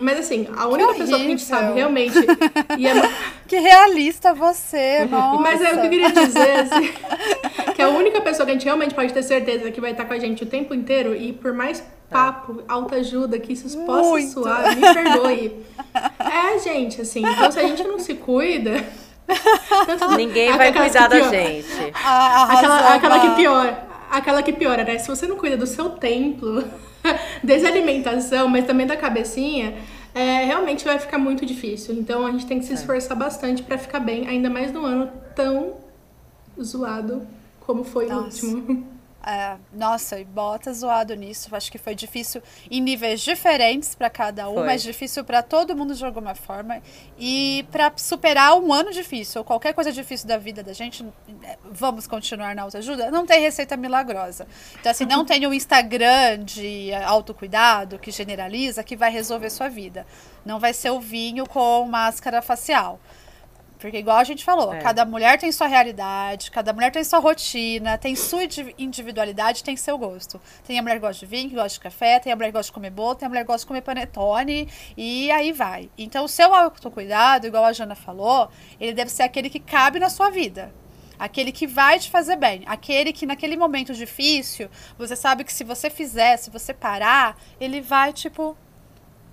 [0.02, 2.18] Mas assim, a única pessoa que a gente sabe realmente.
[2.72, 3.46] É...
[3.46, 5.40] que realista você, nossa.
[5.40, 6.92] Mas é o que eu queria dizer, assim,
[7.74, 10.14] que a única pessoa que a gente realmente pode ter certeza que vai estar com
[10.14, 14.32] a gente o tempo inteiro, e por mais papo, autoajuda, que isso possa Muito.
[14.32, 15.62] soar, me perdoe.
[16.18, 18.82] É, gente, assim, então se a gente não se cuida.
[20.16, 21.92] Ninguém vai cuidar da gente.
[21.94, 23.91] aquela, aquela que piora.
[24.12, 24.98] Aquela que piora, né?
[24.98, 26.62] Se você não cuida do seu templo,
[27.42, 29.74] desde a alimentação, mas também da cabecinha,
[30.14, 31.94] é, realmente vai ficar muito difícil.
[31.94, 33.20] Então a gente tem que se esforçar é.
[33.20, 35.76] bastante para ficar bem, ainda mais num ano tão
[36.62, 37.26] zoado
[37.60, 38.44] como foi Nossa.
[38.44, 38.86] o último.
[39.24, 41.54] É, nossa, e bota zoado nisso.
[41.54, 44.66] Acho que foi difícil em níveis diferentes para cada um, foi.
[44.66, 46.82] mas difícil para todo mundo de alguma forma.
[47.16, 51.06] E para superar um ano difícil, ou qualquer coisa difícil da vida da gente,
[51.70, 53.10] vamos continuar na autoajuda?
[53.10, 54.46] Não tem receita milagrosa.
[54.80, 60.04] Então, assim, não tem um Instagram de autocuidado que generaliza que vai resolver sua vida.
[60.44, 62.98] Não vai ser o vinho com máscara facial
[63.82, 64.78] Porque, igual a gente falou, é.
[64.78, 68.44] cada mulher tem sua realidade, cada mulher tem sua rotina, tem sua
[68.78, 70.40] individualidade, tem seu gosto.
[70.64, 72.52] Tem a mulher que gosta de vinho, que gosta de café, tem a mulher que
[72.52, 75.90] gosta de comer bolo, tem a mulher que gosta de comer panetone, e aí vai.
[75.98, 80.08] Então, o seu autocuidado, igual a Jana falou, ele deve ser aquele que cabe na
[80.08, 80.72] sua vida.
[81.18, 82.62] Aquele que vai te fazer bem.
[82.66, 87.80] Aquele que naquele momento difícil, você sabe que se você fizer, se você parar, ele
[87.80, 88.56] vai, tipo,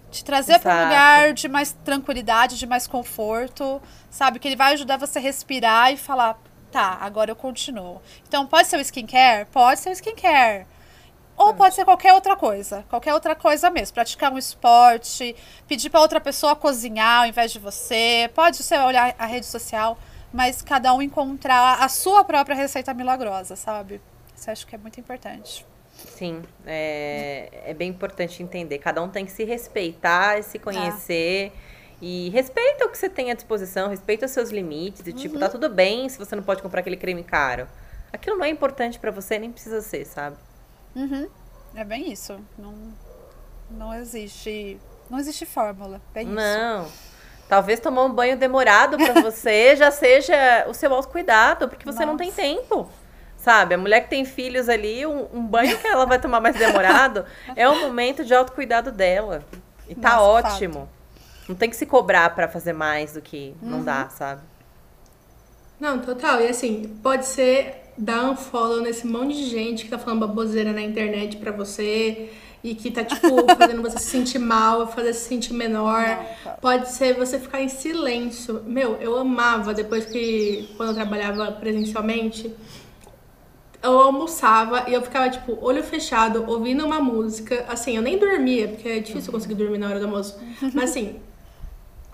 [0.09, 4.39] te trazer para um lugar de mais tranquilidade, de mais conforto, sabe?
[4.39, 6.39] Que ele vai ajudar você a respirar e falar,
[6.71, 8.01] tá, agora eu continuo.
[8.27, 9.45] Então, pode ser o skincare?
[9.45, 10.65] Pode ser o skincare.
[11.37, 13.93] Ou pode ser qualquer outra coisa, qualquer outra coisa mesmo.
[13.93, 15.33] Praticar um esporte,
[15.67, 18.29] pedir para outra pessoa cozinhar ao invés de você.
[18.35, 19.97] Pode ser olhar a rede social,
[20.33, 24.01] mas cada um encontrar a sua própria receita milagrosa, sabe?
[24.35, 25.65] Isso eu acho que é muito importante.
[26.07, 28.77] Sim, é, é bem importante entender.
[28.79, 31.51] Cada um tem que se respeitar, se conhecer.
[32.01, 35.05] E respeita o que você tem à disposição, respeita os seus limites.
[35.05, 35.51] E, tipo, tá uhum.
[35.51, 37.67] tudo bem se você não pode comprar aquele creme caro.
[38.11, 40.37] Aquilo não é importante para você, nem precisa ser, sabe?
[40.95, 41.29] Uhum.
[41.75, 42.39] É bem isso.
[42.57, 42.73] Não,
[43.69, 44.79] não existe.
[45.09, 46.01] Não existe fórmula.
[46.25, 46.85] Não.
[46.85, 47.09] Isso.
[47.49, 52.05] Talvez tomar um banho demorado para você já seja o seu autocuidado, porque você Nossa.
[52.05, 52.89] não tem tempo.
[53.39, 53.73] Sabe?
[53.73, 57.25] A mulher que tem filhos ali, um, um banho que ela vai tomar mais demorado
[57.55, 59.43] é um momento de autocuidado dela.
[59.87, 60.73] E tá Nossa, ótimo.
[60.73, 60.89] Fato.
[61.49, 63.69] Não tem que se cobrar para fazer mais do que uhum.
[63.69, 64.41] não dá, sabe?
[65.79, 66.41] Não, total.
[66.41, 70.71] E assim, pode ser dar um follow nesse monte de gente que tá falando baboseira
[70.71, 72.29] na internet pra você
[72.63, 73.27] e que tá, tipo,
[73.57, 76.03] fazendo você se sentir mal, fazer se sentir menor.
[76.45, 78.61] Não, pode ser você ficar em silêncio.
[78.65, 82.53] Meu, eu amava depois que, quando eu trabalhava presencialmente,
[83.81, 87.65] eu almoçava e eu ficava, tipo, olho fechado, ouvindo uma música.
[87.67, 90.39] Assim, eu nem dormia, porque é difícil eu conseguir dormir na hora do almoço.
[90.73, 91.19] Mas assim,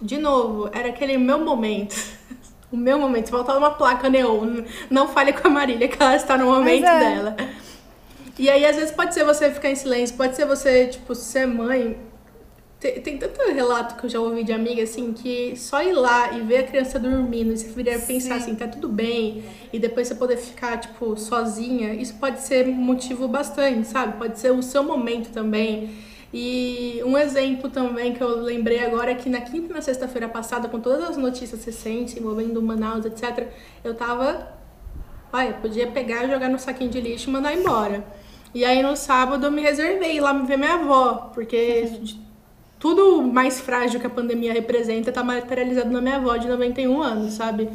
[0.02, 1.96] de novo, era aquele meu momento.
[2.72, 3.30] o meu momento.
[3.30, 7.00] Faltava uma placa neon, não fale com a Marília que ela está no momento é.
[7.00, 7.38] dela.
[8.38, 11.48] E aí, às vezes, pode ser você ficar em silêncio, pode ser você, tipo, ser
[11.48, 11.98] mãe
[12.86, 16.34] tem, tem tanto relato que eu já ouvi de amiga, assim, que só ir lá
[16.34, 20.08] e ver a criança dormindo e você virar pensar assim, tá tudo bem, e depois
[20.08, 24.18] você poder ficar, tipo, sozinha, isso pode ser motivo bastante, sabe?
[24.18, 25.90] Pode ser o seu momento também.
[26.34, 30.28] E um exemplo também que eu lembrei agora é que na quinta e na sexta-feira
[30.28, 33.48] passada, com todas as notícias recentes envolvendo Manaus, etc.,
[33.84, 34.54] eu tava.
[35.32, 38.06] Olha, podia pegar, jogar no saquinho de lixo e mandar embora.
[38.54, 41.90] E aí no sábado eu me reservei lá me ver minha avó, porque
[42.80, 47.34] tudo mais frágil que a pandemia representa tá materializado na minha avó de 91 anos,
[47.34, 47.70] sabe?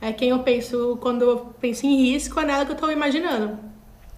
[0.00, 3.58] É quem eu penso, quando eu penso em risco, é nela que eu tô imaginando.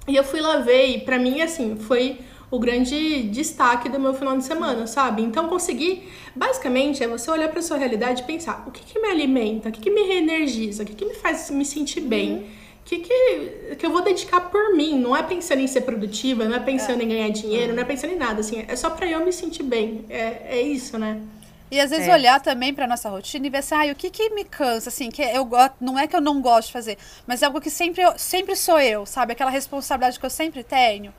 [0.09, 2.19] E eu fui lá ver e pra mim, assim, foi
[2.51, 5.23] o grande destaque do meu final de semana, sabe?
[5.23, 9.09] Então conseguir, basicamente, é você olhar para sua realidade e pensar, o que que me
[9.09, 12.33] alimenta, o que que me reenergiza, o que que me faz me sentir bem.
[12.33, 14.99] Uhum que, que, que eu vou dedicar por mim.
[14.99, 17.05] Não é pensando em ser produtiva, não é pensando é.
[17.05, 18.41] em ganhar dinheiro, não é pensando em nada.
[18.41, 20.05] Assim, é só pra eu me sentir bem.
[20.09, 21.21] É, é isso, né?
[21.69, 22.13] E às vezes é.
[22.13, 25.11] olhar também para nossa rotina e ver assim, ah, o que que me cansa, assim,
[25.11, 27.71] que eu gosto, não é que eu não gosto de fazer, mas é algo que
[27.71, 29.33] sempre, sempre sou eu, sabe?
[29.33, 31.13] Aquela responsabilidade que eu sempre tenho.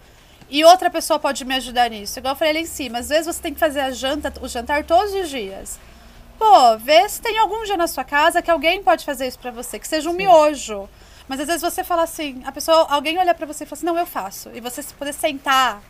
[0.50, 2.18] E outra pessoa pode me ajudar nisso.
[2.18, 4.48] Igual eu falei ali em cima, às vezes você tem que fazer a janta, o
[4.48, 5.78] jantar todos os dias.
[6.40, 9.52] Pô, vê se tem algum dia na sua casa que alguém pode fazer isso para
[9.52, 10.20] você, que seja um Sim.
[10.20, 10.88] miojo
[11.28, 13.86] mas às vezes você fala assim, a pessoa, alguém olha para você e fala assim,
[13.86, 14.50] não, eu faço.
[14.54, 15.82] E você poder sentar.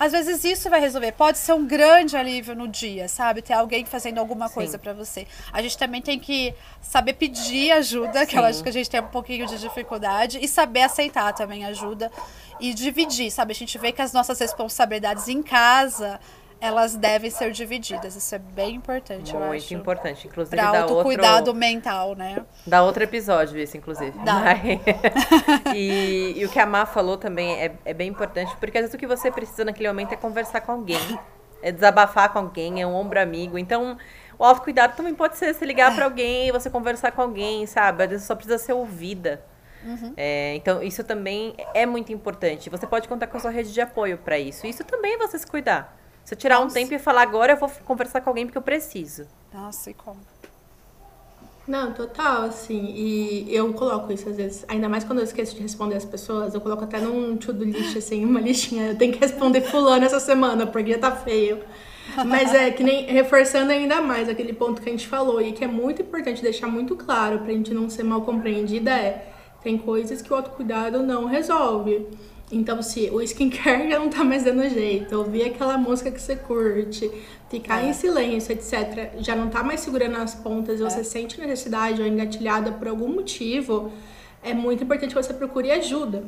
[0.00, 1.12] Às vezes isso vai resolver.
[1.12, 3.40] Pode ser um grande alívio no dia, sabe?
[3.40, 5.28] Ter alguém fazendo alguma coisa para você.
[5.52, 8.26] A gente também tem que saber pedir ajuda, Sim.
[8.26, 11.64] que eu acho que a gente tem um pouquinho de dificuldade, e saber aceitar também
[11.64, 12.10] ajuda
[12.58, 13.52] e dividir, sabe?
[13.52, 16.18] A gente vê que as nossas responsabilidades em casa
[16.62, 18.14] elas devem ser divididas.
[18.14, 19.48] Isso é bem importante, Muito eu acho.
[19.50, 20.28] Muito importante.
[20.28, 21.54] Inclusive, pra dá autocuidado outro...
[21.54, 22.46] mental, né?
[22.64, 24.16] Dá outro episódio isso, inclusive.
[24.20, 24.54] Dá.
[25.74, 28.94] e, e, o que a Má falou também é, é bem importante, porque às vezes
[28.94, 31.18] o que você precisa naquele momento é conversar com alguém.
[31.60, 33.58] É desabafar com alguém, é um ombro amigo.
[33.58, 33.98] Então,
[34.38, 38.04] o autocuidado também pode ser se ligar para alguém, você conversar com alguém, sabe?
[38.04, 39.44] Às vezes só precisa ser ouvida.
[39.84, 40.12] Uhum.
[40.16, 42.70] É, então, isso também é muito importante.
[42.70, 44.64] Você pode contar com a sua rede de apoio para isso.
[44.64, 46.01] Isso também é você se cuidar.
[46.24, 46.70] Se eu tirar Nossa.
[46.70, 49.26] um tempo e falar agora, eu vou conversar com alguém porque eu preciso.
[49.52, 50.20] Nossa, e como?
[51.66, 55.62] Não, total, assim, e eu coloco isso às vezes, ainda mais quando eu esqueço de
[55.62, 59.20] responder as pessoas, eu coloco até num to-do list, assim, uma listinha, eu tenho que
[59.20, 61.62] responder fulano essa semana, porque já tá feio.
[62.26, 65.62] Mas é que nem reforçando ainda mais aquele ponto que a gente falou e que
[65.62, 70.20] é muito importante deixar muito claro pra gente não ser mal compreendida é, tem coisas
[70.20, 72.08] que o autocuidado não resolve.
[72.52, 76.36] Então, se o skincare já não tá mais dando jeito, ouvir aquela música que você
[76.36, 77.10] curte,
[77.48, 77.88] ficar é.
[77.88, 80.90] em silêncio, etc., já não tá mais segurando as pontas e é.
[80.90, 83.90] você sente necessidade ou engatilhada por algum motivo,
[84.42, 86.24] é muito importante que você procure ajuda.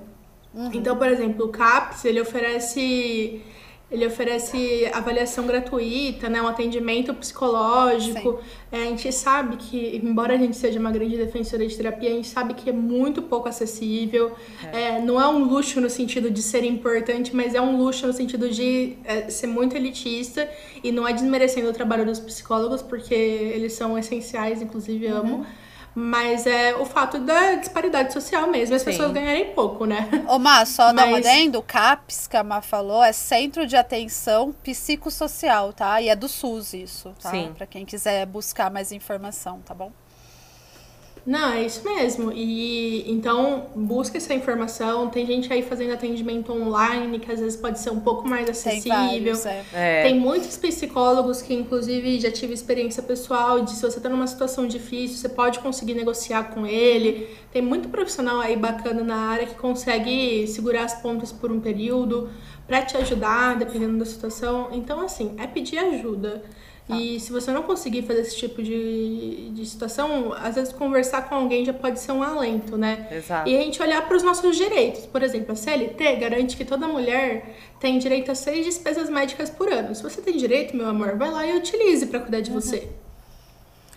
[0.54, 0.70] Uhum.
[0.72, 3.42] Então, por exemplo, o CAPS, ele oferece
[3.91, 8.41] ele oferece avaliação gratuita, né, um atendimento psicológico.
[8.72, 12.12] É, a gente sabe que, embora a gente seja uma grande defensora de terapia, a
[12.14, 14.32] gente sabe que é muito pouco acessível.
[14.72, 14.97] É.
[14.97, 18.12] É, não é um luxo no sentido de ser importante, mas é um luxo no
[18.12, 20.49] sentido de é, ser muito elitista.
[20.82, 25.37] E não é desmerecendo o trabalho dos psicólogos, porque eles são essenciais, inclusive amo.
[25.37, 25.63] Uhum
[25.95, 28.86] mas é o fato da disparidade social mesmo, as Sim.
[28.86, 30.09] pessoas ganharem pouco, né?
[30.28, 30.97] Ô, Má, só Mas...
[30.97, 36.01] dá uma adendo, o CAPS, que a Má falou, é Centro de Atenção Psicossocial, tá?
[36.01, 37.30] E é do SUS isso, tá?
[37.30, 37.53] Sim.
[37.57, 39.92] Pra quem quiser buscar mais informação, tá bom?
[41.26, 42.30] Não, é isso mesmo.
[42.32, 45.08] E então busca essa informação.
[45.08, 48.92] Tem gente aí fazendo atendimento online que às vezes pode ser um pouco mais acessível.
[48.92, 49.64] Tem, vários, é.
[49.72, 50.02] É.
[50.02, 54.66] Tem muitos psicólogos que, inclusive, já tive experiência pessoal de se você está numa situação
[54.66, 57.26] difícil, você pode conseguir negociar com ele.
[57.50, 62.28] Tem muito profissional aí bacana na área que consegue segurar as pontas por um período
[62.66, 64.68] para te ajudar, dependendo da situação.
[64.72, 66.42] Então, assim, é pedir ajuda.
[66.87, 66.97] Tá.
[66.97, 71.35] E se você não conseguir fazer esse tipo de, de situação, às vezes conversar com
[71.35, 73.09] alguém já pode ser um alento, né?
[73.11, 73.49] Exato.
[73.49, 75.07] E a gente olhar para os nossos direitos.
[75.07, 79.72] Por exemplo, a CLT garante que toda mulher tem direito a seis despesas médicas por
[79.72, 79.95] ano.
[79.95, 82.61] Se você tem direito, meu amor, vai lá e utilize para cuidar de uhum.
[82.61, 82.87] você.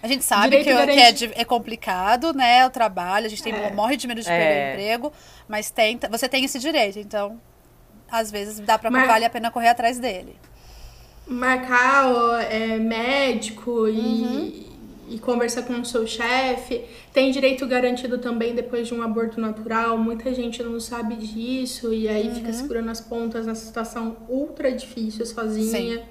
[0.01, 1.27] A gente sabe que, garante...
[1.27, 2.65] que é, é, complicado, né?
[2.65, 3.69] O trabalho, a gente tem, é.
[3.73, 4.69] morre de medo de perder é.
[4.69, 5.13] o emprego,
[5.45, 7.37] mas tenta, você tem esse direito, então
[8.09, 9.05] às vezes dá para mas...
[9.05, 10.37] vale a pena correr atrás dele
[11.27, 13.89] marcar é, médico uhum.
[15.09, 16.83] e, e conversar com o seu chefe.
[17.13, 19.97] Tem direito garantido também depois de um aborto natural.
[19.97, 22.35] Muita gente não sabe disso e aí uhum.
[22.35, 25.97] fica segurando as pontas nessa situação ultra difícil sozinha.
[25.97, 26.03] Sim.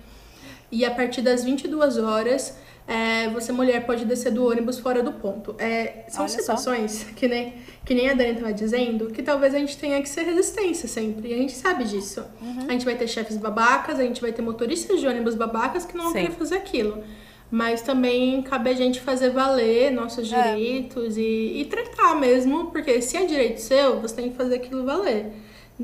[0.70, 2.58] E a partir das 22 horas
[2.88, 5.56] é, você, mulher, pode descer do ônibus fora do ponto.
[5.58, 9.58] É, são Olha situações que nem, que nem a Dani estava dizendo, que talvez a
[9.58, 11.30] gente tenha que ser resistência sempre.
[11.30, 12.24] E a gente sabe disso.
[12.40, 12.66] Uhum.
[12.68, 15.96] A gente vai ter chefes babacas, a gente vai ter motoristas de ônibus babacas que
[15.96, 17.02] não vão querer fazer aquilo.
[17.50, 20.54] Mas também cabe a gente fazer valer nossos é.
[20.54, 24.84] direitos e, e tratar mesmo, porque se é direito seu, você tem que fazer aquilo
[24.84, 25.32] valer.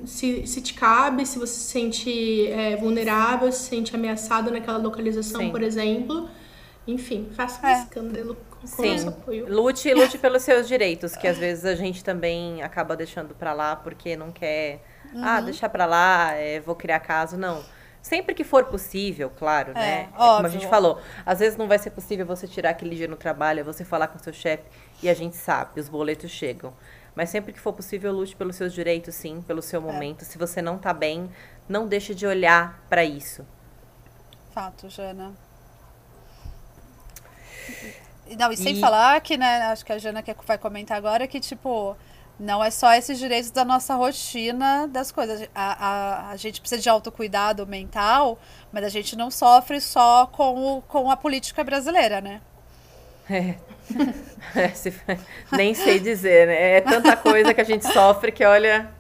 [0.05, 5.41] Se, se te cabe, se você se sente é, vulnerável, se sente ameaçado naquela localização,
[5.41, 5.51] Sim.
[5.51, 6.29] por exemplo
[6.87, 7.83] enfim, faça um é.
[7.83, 8.93] escândalo com Sim.
[8.93, 9.53] nosso apoio.
[9.53, 13.77] Lute, lute pelos seus direitos, que às vezes a gente também acaba deixando pra lá
[13.77, 14.83] porque não quer.
[15.07, 15.25] Ah, uhum.
[15.25, 17.37] Ah, deixar pra lá, é, vou criar caso.
[17.37, 17.63] Não.
[18.01, 20.01] Sempre que for possível, claro, é, né?
[20.13, 23.07] É, como a gente falou, às vezes não vai ser possível você tirar aquele dia
[23.07, 24.65] no trabalho, você falar com seu chefe
[25.01, 26.75] e a gente sabe, os boletos chegam.
[27.15, 29.85] Mas sempre que for possível, lute pelos seus direitos, sim, pelo seu é.
[29.85, 30.25] momento.
[30.25, 31.31] Se você não tá bem,
[31.69, 33.47] não deixe de olhar para isso.
[34.53, 35.33] Fato, Jana.
[38.39, 38.81] Não, e sem e...
[38.81, 41.97] falar que, né, acho que a Jana quer, vai comentar agora que, tipo,
[42.39, 45.49] não é só esses direitos da nossa rotina das coisas.
[45.55, 48.39] A, a, a gente precisa de autocuidado mental,
[48.73, 52.41] mas a gente não sofre só com, o, com a política brasileira, né?
[53.31, 53.55] É.
[54.57, 54.93] é se,
[55.53, 56.77] nem sei dizer, né?
[56.79, 58.91] É tanta coisa que a gente sofre que, olha,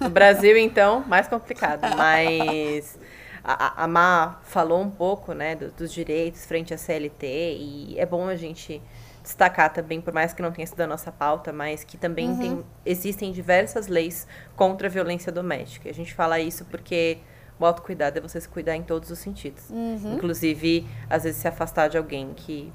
[0.00, 1.82] no Brasil, então, mais complicado.
[1.96, 2.98] Mas
[3.44, 7.26] a, a Má falou um pouco, né, do, dos direitos frente à CLT
[7.58, 8.80] e é bom a gente
[9.22, 12.38] destacar também, por mais que não tenha sido a nossa pauta, mas que também uhum.
[12.38, 14.26] tem, existem diversas leis
[14.56, 15.88] contra a violência doméstica.
[15.88, 17.18] A gente fala isso porque
[17.58, 19.70] o autocuidado é você se cuidar em todos os sentidos.
[19.70, 20.14] Uhum.
[20.14, 22.72] Inclusive, às vezes, se afastar de alguém que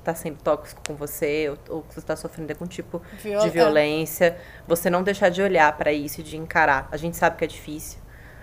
[0.00, 3.50] está sendo tóxico com você ou, ou que você está sofrendo algum tipo Viol de
[3.50, 4.38] violência.
[4.68, 6.88] Você não deixar de olhar para isso e de encarar.
[6.92, 7.98] A gente sabe que é difícil,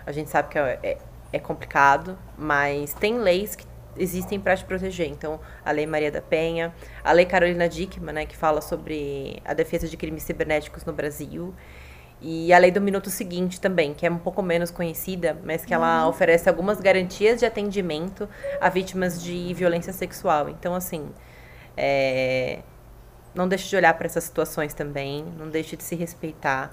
[0.06, 0.98] a gente sabe que é, é
[1.34, 3.66] é complicado, mas tem leis que
[3.98, 5.10] existem para te proteger.
[5.10, 6.74] Então, a Lei Maria da Penha,
[7.04, 11.54] a Lei Carolina Dickmann, né, que fala sobre a defesa de crimes cibernéticos no Brasil,
[12.22, 15.74] e a Lei do Minuto Seguinte também, que é um pouco menos conhecida, mas que
[15.74, 16.10] ela uhum.
[16.10, 18.30] oferece algumas garantias de atendimento
[18.62, 20.48] a vítimas de violência sexual.
[20.48, 21.10] Então, assim,
[21.76, 22.60] é...
[23.36, 26.72] não deixe de olhar para essas situações também, não deixe de se respeitar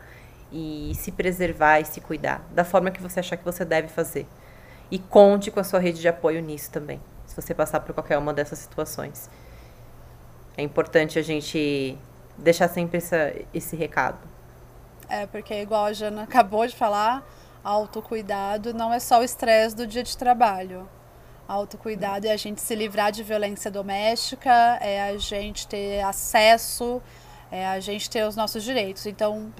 [0.52, 4.26] e se preservar e se cuidar da forma que você achar que você deve fazer.
[4.90, 8.18] E conte com a sua rede de apoio nisso também, se você passar por qualquer
[8.18, 9.30] uma dessas situações.
[10.56, 11.96] É importante a gente
[12.36, 14.18] deixar sempre essa, esse recado.
[15.08, 17.24] É, porque igual a Jana acabou de falar,
[17.62, 20.88] autocuidado não é só o estresse do dia de trabalho.
[21.48, 27.02] Autocuidado é a gente se livrar de violência doméstica, é a gente ter acesso,
[27.50, 29.04] é a gente ter os nossos direitos.
[29.04, 29.52] Então,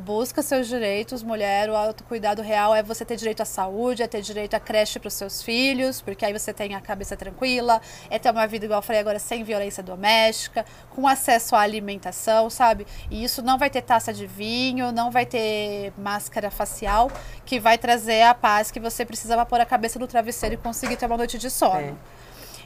[0.00, 1.70] busca seus direitos, mulher.
[1.70, 5.08] O autocuidado real é você ter direito à saúde, é ter direito à creche para
[5.08, 8.78] os seus filhos, porque aí você tem a cabeça tranquila, é ter uma vida, igual
[8.78, 12.86] eu falei agora, sem violência doméstica, com acesso à alimentação, sabe?
[13.10, 17.10] E isso não vai ter taça de vinho, não vai ter máscara facial,
[17.44, 20.58] que vai trazer a paz que você precisa para pôr a cabeça no travesseiro e
[20.58, 21.80] conseguir ter uma noite de sono.
[21.80, 22.19] É.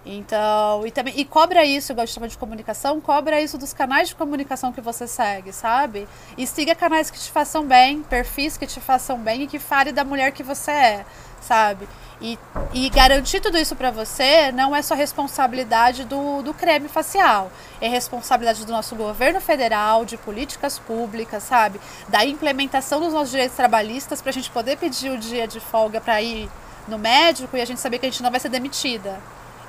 [0.07, 4.09] Então, e também e cobra isso, igual a gente de comunicação, cobra isso dos canais
[4.09, 6.07] de comunicação que você segue, sabe?
[6.37, 9.93] E siga canais que te façam bem, perfis que te façam bem e que fale
[9.93, 11.07] da mulher que você é,
[11.41, 11.89] sabe?
[12.21, 12.39] E,
[12.75, 17.51] e garantir tudo isso para você não é só responsabilidade do, do creme facial,
[17.81, 21.81] é responsabilidade do nosso governo federal, de políticas públicas, sabe?
[22.09, 25.99] Da implementação dos nossos direitos trabalhistas para a gente poder pedir o dia de folga
[25.99, 26.51] para ir
[26.87, 29.19] no médico e a gente saber que a gente não vai ser demitida.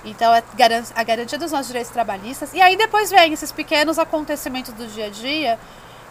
[0.05, 0.43] Então, é
[0.95, 2.53] a garantia dos nossos direitos trabalhistas.
[2.53, 5.59] E aí depois vem esses pequenos acontecimentos do dia a dia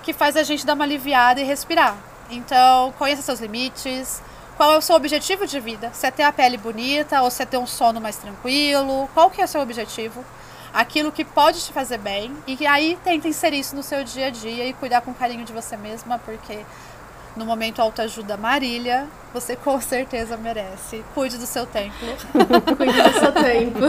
[0.03, 1.97] que faz a gente dar uma aliviada e respirar.
[2.28, 4.20] Então, conheça seus limites.
[4.57, 5.90] Qual é o seu objetivo de vida?
[5.92, 9.09] Se é ter a pele bonita ou se é ter um sono mais tranquilo?
[9.14, 10.24] Qual que é o seu objetivo?
[10.72, 12.36] Aquilo que pode te fazer bem.
[12.47, 15.53] E aí tenta inserir isso no seu dia a dia e cuidar com carinho de
[15.53, 16.64] você mesma, porque
[17.37, 21.05] no momento autoajuda Marília, você com certeza merece.
[21.14, 22.09] Cuide do seu templo.
[22.76, 23.87] Cuide do seu templo.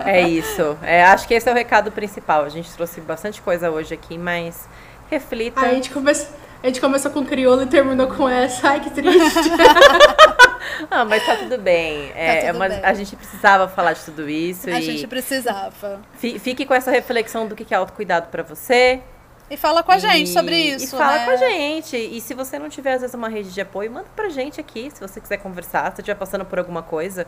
[0.00, 0.76] É isso.
[0.82, 2.44] É, acho que esse é o recado principal.
[2.44, 4.68] A gente trouxe bastante coisa hoje aqui, mas
[5.10, 5.60] reflita.
[5.60, 6.10] a, gente come...
[6.10, 8.68] a gente começou com crioulo e terminou com essa.
[8.68, 9.50] Ai, que triste.
[10.90, 12.12] ah, mas tá tudo bem.
[12.14, 12.68] É, tá tudo é uma...
[12.68, 12.80] bem.
[12.84, 14.68] A gente precisava falar de tudo isso.
[14.68, 16.00] A gente precisava.
[16.18, 19.02] Fique com essa reflexão do que é autocuidado para você
[19.50, 20.96] e fala com a gente sobre isso.
[20.96, 21.24] E fala né?
[21.24, 21.96] com a gente.
[21.96, 24.90] E se você não tiver, às vezes, uma rede de apoio, manda pra gente aqui,
[24.90, 27.26] se você quiser conversar, se estiver passando por alguma coisa.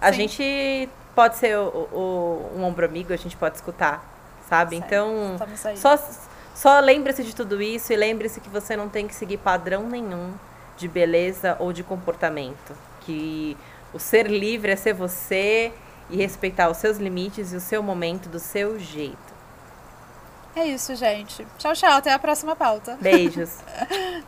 [0.00, 0.18] A Sim.
[0.18, 4.04] gente pode ser o, o, um ombro amigo, a gente pode escutar,
[4.48, 4.76] sabe?
[4.76, 4.86] Certo.
[4.86, 5.36] Então,
[5.76, 5.98] só,
[6.54, 10.32] só lembre-se de tudo isso e lembre-se que você não tem que seguir padrão nenhum
[10.76, 12.76] de beleza ou de comportamento.
[13.00, 13.56] Que
[13.92, 15.72] o ser livre é ser você
[16.10, 19.29] e respeitar os seus limites e o seu momento do seu jeito.
[20.54, 21.46] É isso, gente.
[21.58, 21.92] Tchau, tchau.
[21.92, 22.98] Até a próxima pauta.
[23.00, 23.58] Beijos.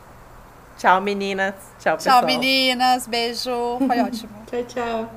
[0.77, 1.55] tchau, meninas.
[1.79, 2.19] Tchau, pessoal.
[2.19, 3.07] Tchau, meninas.
[3.07, 3.77] Beijo.
[3.85, 4.33] Foi ótimo.
[4.49, 5.09] tchau, tchau.